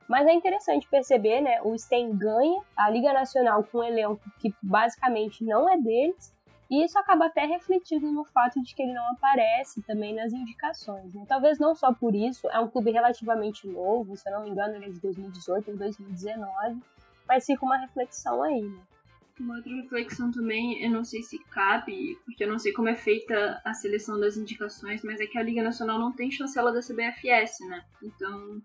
Mas 0.08 0.26
é 0.26 0.32
interessante 0.32 0.86
perceber, 0.88 1.40
né? 1.40 1.62
O 1.62 1.76
Sten 1.78 2.14
ganha 2.16 2.62
a 2.76 2.90
Liga 2.90 3.12
Nacional 3.12 3.64
com 3.64 3.78
um 3.78 3.82
elenco 3.82 4.20
que 4.38 4.54
basicamente 4.62 5.42
não 5.44 5.68
é 5.68 5.78
deles, 5.78 6.33
e 6.70 6.84
isso 6.84 6.98
acaba 6.98 7.26
até 7.26 7.44
refletido 7.44 8.10
no 8.10 8.24
fato 8.24 8.62
de 8.62 8.74
que 8.74 8.82
ele 8.82 8.94
não 8.94 9.10
aparece 9.12 9.82
também 9.82 10.14
nas 10.14 10.32
indicações. 10.32 11.14
Né? 11.14 11.24
Talvez 11.28 11.58
não 11.58 11.74
só 11.74 11.92
por 11.92 12.14
isso, 12.14 12.48
é 12.48 12.58
um 12.58 12.68
clube 12.68 12.90
relativamente 12.90 13.66
novo, 13.66 14.16
se 14.16 14.28
eu 14.28 14.34
não 14.34 14.44
me 14.44 14.50
engano, 14.50 14.74
ele 14.74 14.86
é 14.86 14.90
de 14.90 15.00
2018 15.00 15.70
ou 15.70 15.76
2019, 15.76 16.80
mas 17.28 17.46
fica 17.46 17.64
uma 17.64 17.76
reflexão 17.76 18.42
aí, 18.42 18.62
né? 18.62 18.80
Uma 19.38 19.56
outra 19.56 19.74
reflexão 19.74 20.30
também, 20.30 20.80
eu 20.80 20.90
não 20.90 21.02
sei 21.02 21.20
se 21.20 21.38
cabe, 21.50 22.16
porque 22.24 22.44
eu 22.44 22.48
não 22.48 22.58
sei 22.58 22.72
como 22.72 22.88
é 22.88 22.94
feita 22.94 23.60
a 23.64 23.74
seleção 23.74 24.18
das 24.18 24.36
indicações, 24.36 25.02
mas 25.02 25.20
é 25.20 25.26
que 25.26 25.36
a 25.36 25.42
Liga 25.42 25.60
Nacional 25.60 25.98
não 25.98 26.12
tem 26.12 26.30
chancela 26.30 26.72
da 26.72 26.78
CBFS, 26.78 27.58
né? 27.68 27.84
Então, 28.00 28.62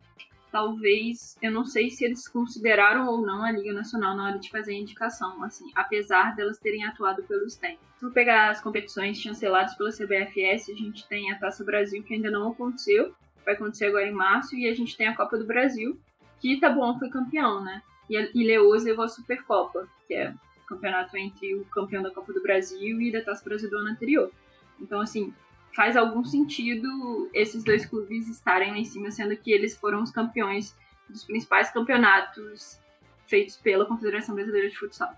talvez, 0.52 1.38
eu 1.42 1.52
não 1.52 1.66
sei 1.66 1.90
se 1.90 2.04
eles 2.04 2.28
consideraram 2.28 3.08
ou 3.08 3.22
não 3.22 3.44
a 3.44 3.52
Liga 3.52 3.74
Nacional 3.74 4.16
na 4.16 4.26
hora 4.26 4.40
de 4.40 4.50
fazer 4.50 4.74
a 4.74 4.78
indicação, 4.78 5.44
assim, 5.44 5.70
apesar 5.76 6.36
delas 6.36 6.58
terem 6.58 6.86
atuado 6.86 7.24
pelo 7.24 7.50
STEM. 7.50 7.78
Se 7.96 8.02
for 8.02 8.12
pegar 8.12 8.50
as 8.50 8.62
competições 8.62 9.18
chanceladas 9.18 9.76
pela 9.76 9.92
CBFS, 9.92 10.72
a 10.72 10.76
gente 10.76 11.08
tem 11.08 11.32
a 11.32 11.40
Taça 11.40 11.64
Brasil, 11.64 12.04
que 12.04 12.14
ainda 12.14 12.32
não 12.32 12.52
aconteceu, 12.52 13.14
vai 13.46 13.54
acontecer 13.54 13.86
agora 13.86 14.08
em 14.08 14.14
março, 14.14 14.56
e 14.56 14.68
a 14.68 14.74
gente 14.74 14.96
tem 14.98 15.08
a 15.08 15.16
Copa 15.16 15.38
do 15.38 15.46
Brasil, 15.46 16.00
que 16.40 16.60
Tabuão 16.60 16.98
foi 16.98 17.10
campeão, 17.10 17.64
né? 17.64 17.82
E, 18.10 18.18
a, 18.18 18.30
e 18.34 18.44
Leoz 18.44 18.84
levou 18.84 19.06
a 19.06 19.10
Supercopa, 19.10 19.88
que 20.08 20.14
é 20.14 20.34
campeonato 20.68 21.18
entre 21.18 21.56
o 21.56 21.66
campeão 21.66 22.04
da 22.04 22.12
Copa 22.12 22.32
do 22.32 22.42
Brasil 22.42 23.02
e 23.02 23.12
da 23.12 23.22
Taça 23.22 23.44
Brasil 23.44 23.70
do 23.70 23.78
ano 23.78 23.90
anterior. 23.90 24.32
Então, 24.80 25.02
assim, 25.02 25.34
faz 25.76 25.96
algum 25.96 26.24
sentido 26.24 27.30
esses 27.34 27.64
dois 27.64 27.86
clubes 27.86 28.28
estarem 28.28 28.72
lá 28.72 28.78
em 28.78 28.86
cima, 28.86 29.12
sendo 29.12 29.36
que 29.38 29.52
eles 29.52 29.78
foram 29.78 30.02
os 30.02 30.12
campeões 30.12 30.76
dos 31.10 31.24
principais 31.24 31.72
campeonatos 31.72 32.80
feitos 33.26 33.58
pela 33.58 33.86
Confederação 33.86 34.36
Brasileira 34.36 34.70
de 34.70 34.78
Futsal. 34.78 35.14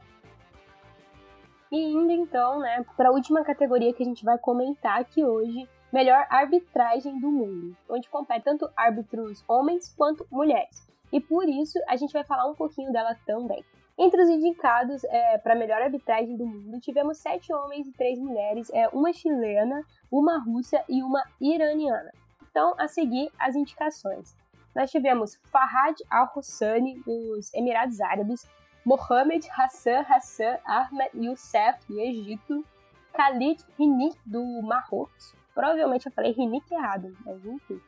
E 1.71 1.77
indo 1.77 2.11
então, 2.11 2.59
né, 2.59 2.85
para 2.97 3.09
a 3.09 3.11
última 3.11 3.43
categoria 3.43 3.93
que 3.93 4.03
a 4.03 4.05
gente 4.05 4.25
vai 4.25 4.37
comentar 4.37 4.99
aqui 4.99 5.23
hoje, 5.23 5.67
melhor 5.91 6.25
arbitragem 6.29 7.19
do 7.19 7.31
mundo, 7.31 7.75
onde 7.87 8.09
compete 8.09 8.43
tanto 8.43 8.69
árbitros 8.75 9.43
homens 9.47 9.93
quanto 9.97 10.27
mulheres. 10.29 10.85
E 11.11 11.19
por 11.19 11.47
isso 11.47 11.79
a 11.87 11.95
gente 11.95 12.11
vai 12.11 12.23
falar 12.23 12.45
um 12.45 12.55
pouquinho 12.55 12.91
dela 12.91 13.15
também. 13.25 13.63
Entre 14.03 14.19
os 14.19 14.29
indicados 14.29 15.03
é, 15.03 15.37
para 15.37 15.53
melhor 15.53 15.79
arbitragem 15.79 16.35
do 16.35 16.43
mundo, 16.43 16.79
tivemos 16.79 17.19
sete 17.19 17.53
homens 17.53 17.85
e 17.85 17.91
três 17.91 18.17
mulheres, 18.17 18.67
é, 18.73 18.87
uma 18.87 19.13
chilena, 19.13 19.85
uma 20.11 20.39
russa 20.39 20.83
e 20.89 21.03
uma 21.03 21.23
iraniana. 21.39 22.11
Então, 22.49 22.73
a 22.79 22.87
seguir, 22.87 23.31
as 23.37 23.53
indicações. 23.53 24.35
Nós 24.75 24.89
tivemos 24.89 25.35
Farhad 25.51 25.95
Al-Hussani, 26.09 26.99
dos 27.01 27.53
Emirados 27.53 28.01
Árabes, 28.01 28.49
Mohamed 28.83 29.47
Hassan 29.55 30.03
Hassan 30.09 30.57
Ahmed 30.65 31.11
Youssef, 31.13 31.77
do 31.87 31.99
Egito, 31.99 32.65
Khalid 33.13 33.63
Hinik, 33.77 34.17
do 34.25 34.63
Marrocos, 34.63 35.35
provavelmente 35.53 36.07
eu 36.07 36.11
falei 36.11 36.33
Hinik 36.35 36.73
errado, 36.73 37.15
mas 37.23 37.45
enfim, 37.45 37.79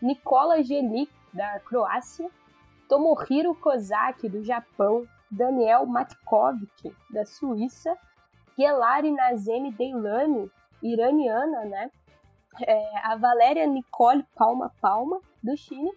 Nicola 0.00 0.62
Gelik, 0.62 1.12
da 1.34 1.60
Croácia, 1.60 2.30
Tomohiro 2.88 3.54
Kozaki, 3.54 4.26
do 4.26 4.42
Japão, 4.42 5.06
Daniel 5.30 5.86
Matkovic, 5.86 6.94
da 7.10 7.24
Suíça, 7.24 7.96
Gelari 8.58 9.10
Nazemi 9.10 9.72
Deilani, 9.72 10.50
iraniana, 10.82 11.64
né? 11.64 11.90
É, 12.66 12.98
a 13.04 13.16
Valéria 13.16 13.66
Nicole 13.66 14.24
Palma 14.34 14.72
Palma, 14.80 15.20
do 15.42 15.56
Chile, 15.56 15.90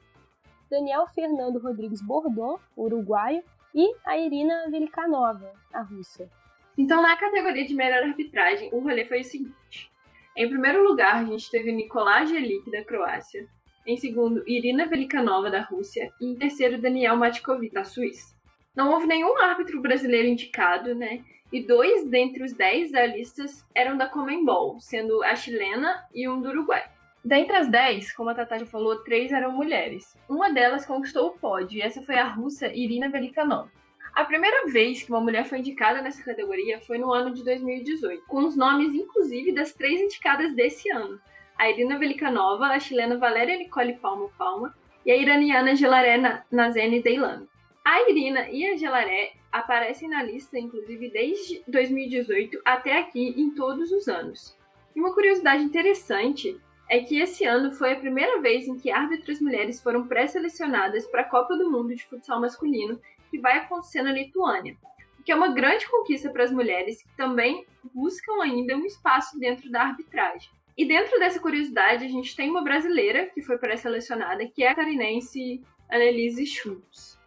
Daniel 0.69 1.07
Fernando 1.07 1.59
Rodrigues 1.59 2.01
Bordon, 2.01 2.59
uruguaio, 2.77 3.43
e 3.73 3.95
a 4.05 4.17
Irina 4.17 4.69
Velikanova, 4.69 5.51
a 5.73 5.81
russa. 5.81 6.29
Então, 6.77 7.01
na 7.01 7.17
categoria 7.17 7.65
de 7.65 7.73
melhor 7.73 8.03
arbitragem, 8.03 8.69
o 8.71 8.79
rolê 8.79 9.05
foi 9.05 9.21
o 9.21 9.23
seguinte. 9.23 9.91
Em 10.35 10.49
primeiro 10.49 10.83
lugar, 10.83 11.15
a 11.15 11.23
gente 11.23 11.49
teve 11.49 11.71
Nicolás 11.71 12.29
Gelik, 12.29 12.69
da 12.71 12.83
Croácia. 12.83 13.47
Em 13.85 13.97
segundo, 13.97 14.43
Irina 14.47 14.87
Velikanova, 14.87 15.51
da 15.51 15.61
Rússia. 15.61 16.11
E 16.19 16.25
em 16.25 16.35
terceiro, 16.35 16.81
Daniel 16.81 17.15
Matkovic, 17.17 17.73
da 17.73 17.83
Suíça. 17.83 18.32
Não 18.75 18.91
houve 18.91 19.05
nenhum 19.05 19.37
árbitro 19.37 19.81
brasileiro 19.81 20.27
indicado, 20.27 20.95
né? 20.95 21.23
E 21.51 21.61
dois 21.61 22.09
dentre 22.09 22.43
os 22.43 22.53
dez 22.53 22.91
da 22.91 23.05
lista 23.05 23.45
eram 23.75 23.95
da 23.95 24.07
Comembol, 24.07 24.79
sendo 24.79 25.23
a 25.23 25.35
chilena 25.35 26.03
e 26.13 26.27
um 26.27 26.41
do 26.41 26.49
Uruguai. 26.49 26.83
Dentre 27.23 27.55
as 27.55 27.69
dez, 27.69 28.11
como 28.11 28.29
a 28.29 28.35
Tata 28.35 28.59
já 28.59 28.65
falou, 28.65 29.03
três 29.03 29.31
eram 29.31 29.51
mulheres. 29.51 30.17
Uma 30.27 30.51
delas 30.51 30.85
conquistou 30.85 31.27
o 31.27 31.37
pódio, 31.37 31.77
e 31.77 31.81
essa 31.81 32.01
foi 32.01 32.15
a 32.15 32.27
russa 32.27 32.67
Irina 32.67 33.09
Velikanov. 33.09 33.69
A 34.13 34.25
primeira 34.25 34.65
vez 34.67 35.03
que 35.03 35.09
uma 35.09 35.21
mulher 35.21 35.45
foi 35.45 35.59
indicada 35.59 36.01
nessa 36.01 36.23
categoria 36.23 36.81
foi 36.81 36.97
no 36.97 37.13
ano 37.13 37.33
de 37.33 37.43
2018, 37.43 38.25
com 38.27 38.45
os 38.45 38.55
nomes 38.55 38.93
inclusive 38.93 39.53
das 39.53 39.73
três 39.73 40.01
indicadas 40.01 40.53
desse 40.53 40.89
ano: 40.91 41.19
a 41.57 41.69
Irina 41.69 41.97
Velikanova, 41.97 42.65
a 42.65 42.79
chilena 42.79 43.17
Valéria 43.17 43.57
Nicole 43.57 43.93
Palma 43.93 44.29
Palma 44.37 44.75
e 45.05 45.11
a 45.11 45.15
iraniana 45.15 45.75
Gelaré 45.75 46.43
Nazene 46.51 47.01
Deilani. 47.01 47.47
A 47.85 48.09
Irina 48.09 48.49
e 48.49 48.65
a 48.65 48.77
Gelaré 48.77 49.33
aparecem 49.51 50.07
na 50.07 50.23
lista, 50.23 50.57
inclusive, 50.57 51.09
desde 51.09 51.61
2018 51.67 52.61
até 52.63 52.97
aqui, 52.97 53.33
em 53.37 53.51
todos 53.51 53.91
os 53.91 54.07
anos. 54.07 54.57
E 54.95 55.01
uma 55.01 55.13
curiosidade 55.13 55.63
interessante 55.63 56.57
é 56.89 57.01
que 57.01 57.19
esse 57.19 57.43
ano 57.43 57.73
foi 57.73 57.91
a 57.91 57.99
primeira 57.99 58.39
vez 58.39 58.69
em 58.69 58.79
que 58.79 58.89
árbitras 58.89 59.41
mulheres 59.41 59.83
foram 59.83 60.07
pré-selecionadas 60.07 61.05
para 61.07 61.21
a 61.21 61.29
Copa 61.29 61.57
do 61.57 61.69
Mundo 61.69 61.93
de 61.93 62.05
Futsal 62.05 62.39
Masculino, 62.39 63.01
que 63.29 63.37
vai 63.37 63.57
acontecer 63.57 64.01
na 64.01 64.13
Lituânia. 64.13 64.77
O 65.19 65.23
que 65.23 65.33
é 65.33 65.35
uma 65.35 65.53
grande 65.53 65.85
conquista 65.89 66.29
para 66.29 66.45
as 66.45 66.51
mulheres 66.51 67.03
que 67.03 67.17
também 67.17 67.65
buscam 67.93 68.41
ainda 68.41 68.77
um 68.77 68.85
espaço 68.85 69.37
dentro 69.37 69.69
da 69.69 69.81
arbitragem. 69.81 70.49
E 70.77 70.85
dentro 70.85 71.19
dessa 71.19 71.39
curiosidade, 71.39 72.05
a 72.05 72.09
gente 72.09 72.33
tem 72.33 72.49
uma 72.49 72.63
brasileira 72.63 73.25
que 73.25 73.41
foi 73.41 73.57
pré-selecionada, 73.57 74.47
que 74.47 74.63
é 74.63 74.69
a 74.69 74.75
carinense 74.75 75.61
Annelise 75.89 76.45
Schultz. 76.45 77.21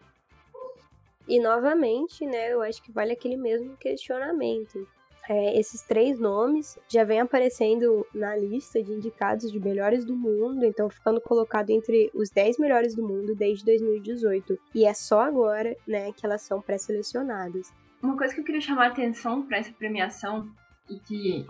E 1.29 1.41
novamente, 1.41 2.25
né, 2.25 2.53
eu 2.53 2.62
acho 2.62 2.83
que 2.83 2.93
vale 2.93 3.12
aquele 3.12 3.37
mesmo 3.37 3.77
questionamento. 3.77 4.87
É, 5.29 5.59
esses 5.59 5.83
três 5.83 6.21
nomes 6.21 6.79
já 6.89 7.03
vêm 7.03 7.19
aparecendo 7.19 8.07
na 8.15 8.37
lista 8.37 8.81
de 8.81 8.93
indicados 8.93 9.51
de 9.51 9.59
melhores 9.59 10.05
do 10.05 10.15
mundo, 10.15 10.65
então 10.65 10.89
ficando 10.89 11.21
colocado 11.21 11.71
entre 11.71 12.11
os 12.15 12.31
10 12.31 12.59
melhores 12.59 12.95
do 12.95 13.03
mundo 13.03 13.35
desde 13.35 13.65
2018. 13.65 14.57
E 14.73 14.85
é 14.85 14.95
só 14.95 15.23
agora, 15.23 15.77
né, 15.87 16.12
que 16.12 16.25
elas 16.25 16.43
são 16.43 16.62
pré-selecionadas. 16.62 17.73
Uma 18.01 18.17
coisa 18.17 18.33
que 18.33 18.41
eu 18.41 18.45
queria 18.45 18.61
chamar 18.61 18.85
a 18.85 18.89
atenção 18.89 19.43
para 19.43 19.59
essa 19.59 19.73
premiação 19.73 20.49
e 20.89 20.97
que, 21.01 21.45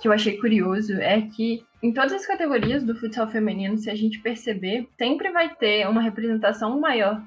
que 0.00 0.08
eu 0.08 0.12
achei 0.12 0.36
curioso 0.36 0.94
é 0.94 1.22
que 1.22 1.64
em 1.80 1.92
todas 1.92 2.12
as 2.12 2.26
categorias 2.26 2.82
do 2.82 2.96
futsal 2.96 3.30
feminino, 3.30 3.78
se 3.78 3.88
a 3.88 3.94
gente 3.94 4.20
perceber, 4.20 4.88
sempre 4.98 5.30
vai 5.30 5.54
ter 5.54 5.88
uma 5.88 6.02
representação 6.02 6.80
maior 6.80 7.22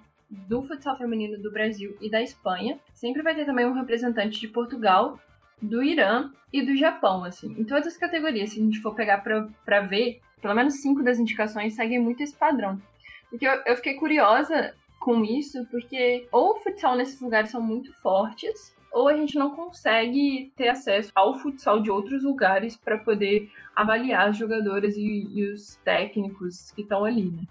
do 0.47 0.61
futsal 0.63 0.97
feminino 0.97 1.41
do 1.41 1.51
Brasil 1.51 1.95
e 2.01 2.09
da 2.09 2.21
Espanha. 2.21 2.79
Sempre 2.93 3.21
vai 3.21 3.35
ter 3.35 3.45
também 3.45 3.65
um 3.65 3.73
representante 3.73 4.39
de 4.39 4.47
Portugal, 4.47 5.19
do 5.61 5.81
Irã 5.81 6.31
e 6.51 6.61
do 6.61 6.75
Japão, 6.75 7.23
assim. 7.23 7.55
Em 7.57 7.63
todas 7.63 7.87
as 7.87 7.97
categorias, 7.97 8.51
se 8.51 8.59
a 8.59 8.63
gente 8.63 8.81
for 8.81 8.93
pegar 8.93 9.19
pra, 9.19 9.79
ver, 9.81 10.19
pelo 10.41 10.53
menos 10.53 10.81
cinco 10.81 11.03
das 11.03 11.19
indicações 11.19 11.75
seguem 11.75 11.99
muito 11.99 12.21
esse 12.21 12.35
padrão. 12.35 12.81
Porque 13.29 13.47
eu, 13.47 13.61
eu 13.65 13.75
fiquei 13.75 13.93
curiosa 13.95 14.73
com 14.99 15.23
isso, 15.23 15.65
porque 15.71 16.27
ou 16.31 16.51
o 16.51 16.55
futsal 16.57 16.95
nesses 16.95 17.19
lugares 17.19 17.49
são 17.49 17.61
muito 17.61 17.93
fortes, 17.93 18.75
ou 18.91 19.07
a 19.07 19.15
gente 19.15 19.37
não 19.37 19.51
consegue 19.51 20.53
ter 20.55 20.69
acesso 20.69 21.11
ao 21.15 21.39
futsal 21.39 21.81
de 21.81 21.89
outros 21.89 22.23
lugares 22.23 22.77
para 22.77 22.97
poder 22.97 23.49
avaliar 23.75 24.29
as 24.29 24.37
jogadoras 24.37 24.95
e, 24.95 25.27
e 25.33 25.51
os 25.51 25.75
técnicos 25.83 26.71
que 26.71 26.83
estão 26.83 27.03
ali, 27.03 27.31
né? 27.31 27.43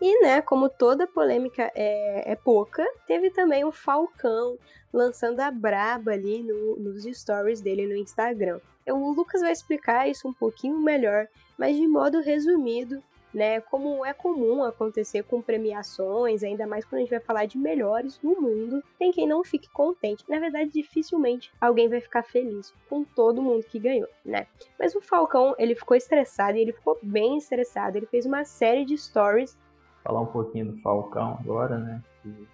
E, 0.00 0.22
né, 0.22 0.40
como 0.40 0.68
toda 0.68 1.06
polêmica 1.06 1.70
é, 1.74 2.32
é 2.32 2.34
pouca, 2.34 2.86
teve 3.06 3.30
também 3.30 3.64
o 3.64 3.70
Falcão 3.70 4.56
lançando 4.92 5.40
a 5.40 5.50
braba 5.50 6.12
ali 6.12 6.42
no, 6.42 6.76
nos 6.76 7.04
stories 7.04 7.60
dele 7.60 7.86
no 7.86 7.94
Instagram. 7.94 8.60
O 8.88 9.10
Lucas 9.12 9.42
vai 9.42 9.52
explicar 9.52 10.08
isso 10.08 10.26
um 10.26 10.32
pouquinho 10.32 10.78
melhor, 10.78 11.28
mas 11.58 11.76
de 11.76 11.86
modo 11.86 12.20
resumido, 12.20 13.02
né, 13.32 13.60
como 13.60 14.04
é 14.04 14.12
comum 14.12 14.64
acontecer 14.64 15.22
com 15.22 15.40
premiações, 15.40 16.42
ainda 16.42 16.66
mais 16.66 16.84
quando 16.84 16.96
a 16.96 17.00
gente 17.00 17.10
vai 17.10 17.20
falar 17.20 17.44
de 17.44 17.58
melhores 17.58 18.18
do 18.18 18.40
mundo, 18.40 18.82
tem 18.98 19.12
quem 19.12 19.28
não 19.28 19.44
fique 19.44 19.68
contente. 19.70 20.24
Na 20.28 20.40
verdade, 20.40 20.70
dificilmente 20.70 21.52
alguém 21.60 21.88
vai 21.88 22.00
ficar 22.00 22.22
feliz 22.22 22.72
com 22.88 23.04
todo 23.04 23.42
mundo 23.42 23.64
que 23.64 23.78
ganhou, 23.78 24.08
né? 24.24 24.46
Mas 24.78 24.94
o 24.94 25.00
Falcão, 25.00 25.54
ele 25.58 25.74
ficou 25.74 25.96
estressado 25.96 26.56
e 26.56 26.62
ele 26.62 26.72
ficou 26.72 26.98
bem 27.02 27.36
estressado. 27.36 27.96
Ele 27.96 28.06
fez 28.06 28.26
uma 28.26 28.44
série 28.44 28.84
de 28.84 28.96
stories 28.98 29.56
falar 30.02 30.20
um 30.20 30.26
pouquinho 30.26 30.72
do 30.72 30.80
Falcão 30.80 31.38
agora, 31.40 31.78
né? 31.78 32.02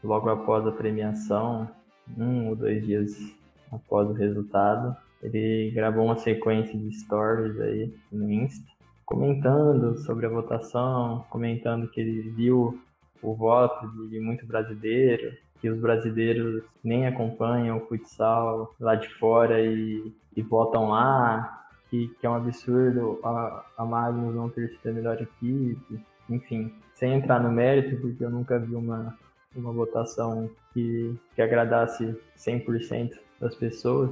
logo 0.03 0.29
após 0.29 0.67
a 0.67 0.73
premiação, 0.73 1.69
um 2.17 2.49
ou 2.49 2.57
dois 2.57 2.85
dias 2.85 3.35
após 3.73 4.09
o 4.09 4.13
resultado, 4.13 4.97
ele 5.23 5.71
gravou 5.75 6.05
uma 6.05 6.17
sequência 6.17 6.79
de 6.79 6.93
stories 6.93 7.59
aí 7.61 7.93
no 8.13 8.31
Insta, 8.31 8.67
comentando 9.05 9.99
sobre 9.99 10.27
a 10.27 10.29
votação, 10.29 11.25
comentando 11.31 11.89
que 11.89 12.01
ele 12.01 12.31
viu 12.31 12.81
o 13.23 13.35
voto 13.35 13.89
de 14.09 14.21
muito 14.21 14.47
brasileiro, 14.47 15.37
que 15.61 15.69
os 15.69 15.81
brasileiros 15.81 16.63
nem 16.85 17.07
acompanham 17.07 17.79
o 17.79 17.87
futsal 17.87 18.75
lá 18.79 18.95
de 18.95 19.09
fora 19.15 19.61
e, 19.61 20.13
e 20.37 20.43
votam 20.43 20.91
lá, 20.91 21.65
que, 21.91 22.09
que 22.21 22.27
é 22.27 22.31
um 22.31 22.35
absurdo 22.35 23.19
a, 23.25 23.65
a 23.79 23.85
Magnus 23.85 24.35
não 24.35 24.49
ter 24.49 24.69
sido 24.69 24.91
a 24.91 24.93
melhor 24.93 25.21
equipe, 25.21 26.01
enfim, 26.29 26.73
sem 26.95 27.13
entrar 27.15 27.41
no 27.41 27.51
mérito, 27.51 28.01
porque 28.01 28.25
eu 28.25 28.31
nunca 28.31 28.59
vi 28.59 28.75
uma, 28.75 29.17
uma 29.55 29.73
votação 29.73 30.51
que, 30.73 31.15
que 31.35 31.43
agradasse 31.43 32.17
100% 32.39 33.13
das 33.41 33.55
pessoas. 33.55 34.11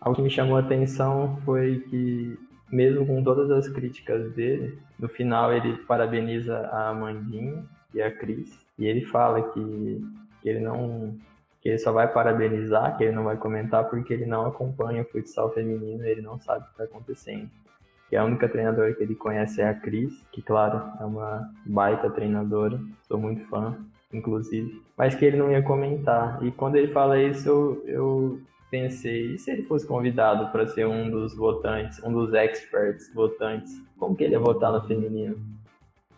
Algo 0.00 0.16
que 0.16 0.22
me 0.22 0.30
chamou 0.30 0.56
a 0.56 0.60
atenção 0.60 1.40
foi 1.44 1.80
que, 1.88 2.38
mesmo 2.70 3.06
com 3.06 3.22
todas 3.22 3.50
as 3.50 3.68
críticas 3.68 4.32
dele, 4.32 4.78
no 4.98 5.08
final 5.08 5.52
ele 5.52 5.76
parabeniza 5.78 6.58
a 6.72 6.90
Amandinha 6.90 7.64
e 7.94 8.02
a 8.02 8.10
Cris, 8.10 8.58
e 8.78 8.86
ele 8.86 9.04
fala 9.06 9.50
que, 9.52 10.04
que 10.42 10.48
ele 10.48 10.60
não 10.60 11.16
que 11.60 11.70
ele 11.70 11.78
só 11.78 11.90
vai 11.90 12.06
parabenizar, 12.12 12.96
que 12.96 13.02
ele 13.02 13.12
não 13.12 13.24
vai 13.24 13.36
comentar 13.36 13.88
porque 13.88 14.12
ele 14.12 14.24
não 14.24 14.46
acompanha 14.46 15.02
o 15.02 15.04
futsal 15.06 15.52
feminino, 15.52 16.04
ele 16.06 16.22
não 16.22 16.38
sabe 16.38 16.60
o 16.60 16.64
que 16.66 16.70
está 16.70 16.84
acontecendo 16.84 17.50
que 18.08 18.16
a 18.16 18.24
única 18.24 18.48
treinadora 18.48 18.94
que 18.94 19.02
ele 19.02 19.14
conhece 19.14 19.60
é 19.60 19.68
a 19.68 19.74
Cris, 19.74 20.12
que 20.32 20.42
claro, 20.42 20.82
é 21.00 21.04
uma 21.04 21.50
baita 21.64 22.10
treinadora, 22.10 22.80
sou 23.02 23.18
muito 23.18 23.44
fã, 23.48 23.76
inclusive, 24.12 24.82
mas 24.96 25.14
que 25.14 25.24
ele 25.24 25.36
não 25.36 25.50
ia 25.50 25.62
comentar. 25.62 26.42
E 26.42 26.50
quando 26.50 26.76
ele 26.76 26.92
fala 26.92 27.20
isso, 27.20 27.48
eu, 27.48 27.82
eu 27.86 28.40
pensei, 28.70 29.34
e 29.34 29.38
se 29.38 29.50
ele 29.50 29.62
fosse 29.64 29.86
convidado 29.86 30.50
para 30.52 30.66
ser 30.66 30.86
um 30.86 31.10
dos 31.10 31.36
votantes, 31.36 32.02
um 32.02 32.12
dos 32.12 32.32
experts 32.34 33.12
votantes, 33.14 33.72
como 33.98 34.14
que 34.16 34.24
ele 34.24 34.34
ia 34.34 34.40
votar 34.40 34.72
no 34.72 34.86
feminino? 34.86 35.36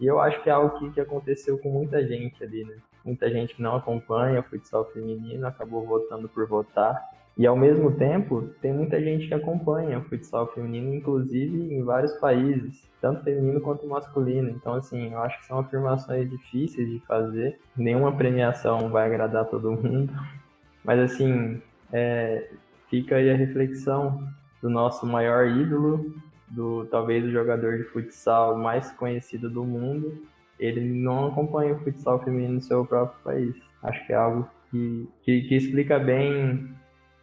E 0.00 0.06
eu 0.06 0.20
acho 0.20 0.42
que 0.42 0.48
é 0.48 0.52
algo 0.52 0.78
que, 0.78 0.90
que 0.90 1.00
aconteceu 1.00 1.58
com 1.58 1.70
muita 1.70 2.06
gente 2.06 2.42
ali, 2.42 2.64
né? 2.64 2.76
Muita 3.04 3.30
gente 3.30 3.54
que 3.54 3.62
não 3.62 3.76
acompanha 3.76 4.40
o 4.40 4.42
futsal 4.42 4.84
feminino 4.92 5.46
acabou 5.46 5.84
votando 5.84 6.28
por 6.28 6.46
votar. 6.46 7.02
E 7.38 7.46
ao 7.46 7.56
mesmo 7.56 7.92
tempo, 7.92 8.50
tem 8.60 8.72
muita 8.72 9.00
gente 9.00 9.28
que 9.28 9.34
acompanha 9.34 10.00
o 10.00 10.02
futsal 10.02 10.52
feminino, 10.52 10.92
inclusive 10.92 11.72
em 11.72 11.84
vários 11.84 12.12
países, 12.14 12.84
tanto 13.00 13.22
feminino 13.22 13.60
quanto 13.60 13.86
masculino. 13.86 14.50
Então, 14.50 14.74
assim, 14.74 15.12
eu 15.12 15.22
acho 15.22 15.38
que 15.38 15.46
são 15.46 15.60
afirmações 15.60 16.28
difíceis 16.28 16.90
de 16.90 16.98
fazer. 17.06 17.56
Nenhuma 17.76 18.16
premiação 18.16 18.90
vai 18.90 19.06
agradar 19.06 19.44
todo 19.44 19.70
mundo. 19.70 20.12
Mas, 20.84 20.98
assim, 20.98 21.62
é, 21.92 22.50
fica 22.90 23.14
aí 23.14 23.30
a 23.30 23.36
reflexão 23.36 24.26
do 24.60 24.68
nosso 24.68 25.06
maior 25.06 25.46
ídolo, 25.46 26.12
do 26.48 26.86
talvez 26.86 27.24
o 27.24 27.30
jogador 27.30 27.76
de 27.78 27.84
futsal 27.84 28.58
mais 28.58 28.90
conhecido 28.90 29.48
do 29.48 29.62
mundo. 29.62 30.26
Ele 30.58 30.80
não 30.80 31.28
acompanha 31.28 31.74
o 31.74 31.78
futsal 31.78 32.18
feminino 32.24 32.54
no 32.54 32.60
seu 32.60 32.84
próprio 32.84 33.22
país. 33.22 33.54
Acho 33.80 34.04
que 34.08 34.12
é 34.12 34.16
algo 34.16 34.48
que, 34.72 35.08
que, 35.22 35.42
que 35.42 35.54
explica 35.54 36.00
bem 36.00 36.74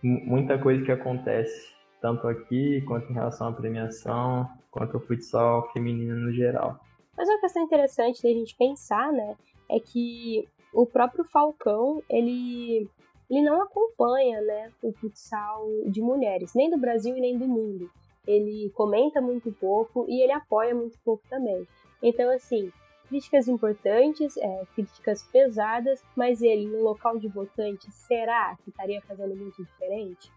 muita 0.06 0.58
coisa 0.60 0.84
que 0.84 0.92
acontece, 0.92 1.74
tanto 2.02 2.28
aqui 2.28 2.82
quanto 2.82 3.10
em 3.10 3.14
relação 3.14 3.48
à 3.48 3.52
premiação, 3.52 4.48
quanto 4.70 4.98
ao 4.98 5.04
futsal 5.04 5.72
feminino 5.72 6.16
no 6.16 6.32
geral. 6.32 6.80
Mas 7.18 7.28
uma 7.28 7.40
questão 7.40 7.64
interessante 7.64 8.22
da 8.22 8.30
gente 8.30 8.56
pensar, 8.56 9.12
né, 9.12 9.36
é 9.70 9.80
que 9.80 10.48
o 10.74 10.86
próprio 10.86 11.24
Falcão, 11.24 12.04
ele, 12.10 12.88
ele 13.30 13.42
não 13.42 13.62
acompanha, 13.62 14.42
né, 14.42 14.72
o 14.82 14.92
futsal 14.92 15.66
de 15.88 16.02
mulheres, 16.02 16.54
nem 16.54 16.70
do 16.70 16.78
Brasil 16.78 17.18
e 17.18 17.22
nem 17.22 17.38
do 17.38 17.48
mundo. 17.48 17.90
Ele 18.28 18.72
comenta 18.76 19.22
muito 19.22 19.52
pouco 19.54 20.06
e 20.10 20.22
ele 20.22 20.34
apoia 20.34 20.76
muito 20.76 21.00
pouco 21.04 21.24
também. 21.30 21.66
Então, 22.02 22.30
assim, 22.32 22.72
críticas 23.08 23.48
importantes, 23.48 24.38
é, 24.38 24.64
críticas 24.74 25.24
pesadas, 25.24 26.04
mas 26.16 26.42
ele, 26.42 26.68
no 26.68 26.84
local 26.84 27.18
de 27.18 27.28
votante, 27.28 27.92
será 27.92 28.56
que 28.64 28.70
estaria 28.70 29.02
fazendo 29.02 29.36
muito 29.36 29.64
diferente? 29.64 30.32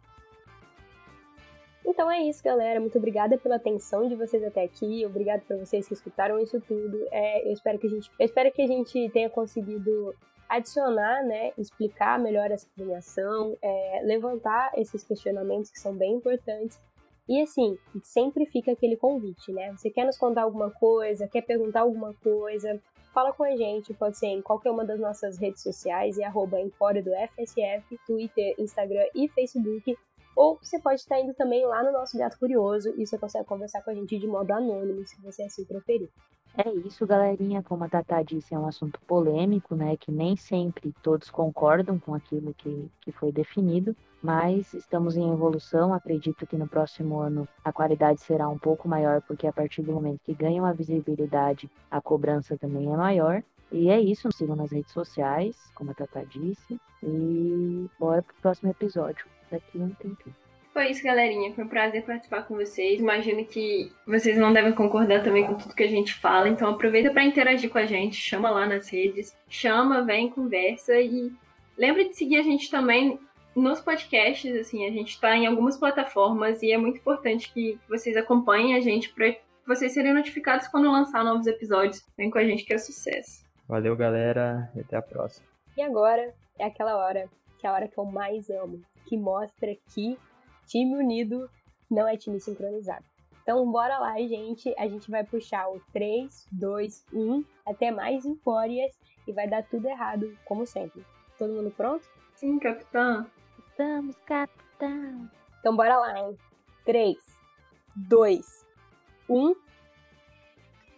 Então 1.84 2.10
é 2.10 2.22
isso, 2.22 2.44
galera. 2.44 2.80
Muito 2.80 2.98
obrigada 2.98 3.38
pela 3.38 3.56
atenção 3.56 4.06
de 4.08 4.14
vocês 4.14 4.44
até 4.44 4.62
aqui. 4.62 5.06
Obrigado 5.06 5.42
para 5.42 5.56
vocês 5.56 5.88
que 5.88 5.94
escutaram 5.94 6.38
isso 6.38 6.60
tudo. 6.60 7.06
É, 7.10 7.48
eu 7.48 7.52
espero 7.52 7.78
que 7.78 7.86
a 7.86 7.90
gente, 7.90 8.10
eu 8.18 8.26
espero 8.26 8.52
que 8.52 8.60
a 8.60 8.66
gente 8.66 9.08
tenha 9.10 9.30
conseguido 9.30 10.14
adicionar, 10.48 11.22
né, 11.24 11.52
explicar 11.58 12.18
melhor 12.18 12.50
essa 12.50 12.66
premiação, 12.74 13.56
é, 13.60 14.00
levantar 14.02 14.72
esses 14.76 15.04
questionamentos 15.04 15.70
que 15.70 15.78
são 15.78 15.94
bem 15.94 16.14
importantes 16.14 16.80
e 17.28 17.42
assim, 17.42 17.76
sempre 18.02 18.46
fica 18.46 18.72
aquele 18.72 18.96
convite, 18.96 19.52
né? 19.52 19.72
Você 19.76 19.90
quer 19.90 20.06
nos 20.06 20.16
contar 20.16 20.42
alguma 20.42 20.70
coisa, 20.70 21.28
quer 21.28 21.42
perguntar 21.42 21.82
alguma 21.82 22.14
coisa, 22.14 22.80
fala 23.12 23.32
com 23.32 23.44
a 23.44 23.54
gente, 23.54 23.92
pode 23.92 24.16
ser 24.16 24.28
em 24.28 24.40
qualquer 24.40 24.70
uma 24.70 24.84
das 24.84 24.98
nossas 24.98 25.38
redes 25.38 25.62
sociais, 25.62 26.16
e 26.16 26.24
arroba 26.24 26.60
Empório 26.60 27.04
do 27.04 27.10
FSF, 27.10 27.98
Twitter, 28.06 28.54
Instagram 28.58 29.04
e 29.14 29.28
Facebook. 29.28 29.96
Ou 30.34 30.56
você 30.62 30.78
pode 30.78 31.00
estar 31.00 31.20
indo 31.20 31.34
também 31.34 31.66
lá 31.66 31.82
no 31.82 31.92
nosso 31.92 32.16
Gato 32.16 32.38
Curioso 32.38 32.94
e 32.96 33.06
você 33.06 33.18
consegue 33.18 33.44
conversar 33.44 33.82
com 33.82 33.90
a 33.90 33.94
gente 33.94 34.18
de 34.18 34.26
modo 34.26 34.52
anônimo, 34.52 35.04
se 35.04 35.20
você 35.20 35.42
assim 35.42 35.64
preferir. 35.64 36.08
É 36.56 36.70
isso, 36.86 37.06
galerinha. 37.06 37.62
Como 37.62 37.84
a 37.84 37.88
Tata 37.88 38.22
disse, 38.22 38.54
é 38.54 38.58
um 38.58 38.66
assunto 38.66 39.00
polêmico, 39.00 39.74
né? 39.74 39.96
Que 39.96 40.10
nem 40.10 40.36
sempre 40.36 40.94
todos 41.02 41.28
concordam 41.28 41.98
com 41.98 42.14
aquilo 42.14 42.54
que, 42.54 42.90
que 43.00 43.12
foi 43.12 43.30
definido, 43.30 43.94
mas 44.22 44.74
estamos 44.74 45.16
em 45.16 45.32
evolução. 45.32 45.94
Acredito 45.94 46.46
que 46.46 46.56
no 46.56 46.68
próximo 46.68 47.18
ano 47.18 47.48
a 47.64 47.72
qualidade 47.72 48.20
será 48.20 48.48
um 48.48 48.58
pouco 48.58 48.88
maior, 48.88 49.22
porque 49.22 49.46
a 49.46 49.52
partir 49.52 49.82
do 49.82 49.92
momento 49.92 50.20
que 50.24 50.34
ganham 50.34 50.64
a 50.64 50.72
visibilidade, 50.72 51.70
a 51.90 52.00
cobrança 52.00 52.56
também 52.56 52.92
é 52.92 52.96
maior. 52.96 53.42
E 53.70 53.90
é 53.90 54.00
isso, 54.00 54.32
sigam 54.32 54.56
nas 54.56 54.72
redes 54.72 54.92
sociais, 54.92 55.56
como 55.74 55.90
a 55.90 55.94
Tata 55.94 56.24
disse, 56.24 56.80
e 57.02 57.86
bora 57.98 58.22
pro 58.22 58.34
próximo 58.40 58.70
episódio, 58.70 59.26
daqui 59.50 59.78
a 59.78 59.84
um 59.84 59.90
tempinho. 59.90 60.34
foi 60.72 60.90
isso, 60.90 61.02
galerinha. 61.02 61.52
Foi 61.52 61.64
um 61.64 61.68
prazer 61.68 62.02
participar 62.04 62.44
com 62.44 62.54
vocês. 62.54 62.98
Imagino 62.98 63.44
que 63.44 63.92
vocês 64.06 64.38
não 64.38 64.52
devem 64.52 64.72
concordar 64.72 65.22
também 65.22 65.46
com 65.46 65.54
tudo 65.54 65.74
que 65.74 65.82
a 65.82 65.88
gente 65.88 66.14
fala. 66.14 66.48
Então 66.48 66.70
aproveita 66.70 67.10
para 67.10 67.24
interagir 67.24 67.68
com 67.68 67.78
a 67.78 67.84
gente. 67.84 68.16
Chama 68.16 68.48
lá 68.48 68.64
nas 68.64 68.88
redes. 68.88 69.36
Chama, 69.50 70.02
vem, 70.02 70.30
conversa. 70.30 70.98
E 70.98 71.30
lembre 71.76 72.08
de 72.08 72.16
seguir 72.16 72.38
a 72.38 72.42
gente 72.42 72.70
também 72.70 73.18
nos 73.54 73.80
podcasts. 73.80 74.56
Assim, 74.56 74.86
a 74.86 74.90
gente 74.90 75.10
está 75.10 75.36
em 75.36 75.46
algumas 75.46 75.76
plataformas 75.76 76.62
e 76.62 76.72
é 76.72 76.78
muito 76.78 76.98
importante 76.98 77.52
que 77.52 77.78
vocês 77.88 78.16
acompanhem 78.16 78.74
a 78.74 78.80
gente 78.80 79.12
para 79.12 79.34
vocês 79.66 79.92
serem 79.92 80.14
notificados 80.14 80.68
quando 80.68 80.90
lançar 80.90 81.24
novos 81.24 81.46
episódios. 81.46 82.04
Vem 82.16 82.30
com 82.30 82.38
a 82.38 82.44
gente 82.44 82.64
que 82.64 82.72
é 82.72 82.78
sucesso. 82.78 83.44
Valeu, 83.68 83.94
galera, 83.94 84.70
e 84.74 84.80
até 84.80 84.96
a 84.96 85.02
próxima. 85.02 85.46
E 85.76 85.82
agora 85.82 86.34
é 86.58 86.64
aquela 86.64 86.96
hora, 86.96 87.28
que 87.58 87.66
é 87.66 87.70
a 87.70 87.72
hora 87.72 87.86
que 87.86 87.98
eu 87.98 88.04
mais 88.04 88.48
amo, 88.48 88.82
que 89.06 89.16
mostra 89.16 89.76
que 89.94 90.18
time 90.66 90.96
unido 90.96 91.48
não 91.90 92.08
é 92.08 92.16
time 92.16 92.40
sincronizado. 92.40 93.04
Então 93.42 93.70
bora 93.70 93.98
lá, 93.98 94.14
gente. 94.18 94.74
A 94.78 94.86
gente 94.86 95.10
vai 95.10 95.24
puxar 95.24 95.68
o 95.68 95.80
3, 95.92 96.46
2, 96.52 97.06
1, 97.12 97.44
até 97.66 97.90
mais 97.90 98.26
empórias 98.26 98.98
e 99.26 99.32
vai 99.32 99.48
dar 99.48 99.62
tudo 99.62 99.88
errado, 99.88 100.36
como 100.44 100.66
sempre. 100.66 101.04
Todo 101.38 101.54
mundo 101.54 101.70
pronto? 101.70 102.06
Sim, 102.38 102.56
capitão. 102.60 103.26
Estamos, 103.58 104.16
capitão. 104.24 105.28
Então 105.58 105.74
bora 105.74 105.98
lá, 105.98 106.20
hein? 106.20 106.38
3, 106.84 107.16
2, 107.96 108.64
1. 109.28 109.56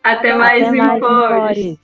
Até, 0.03 0.35
mais, 0.35 0.69
Até 0.69 0.77
mais 0.77 0.97
empórios. 0.99 1.79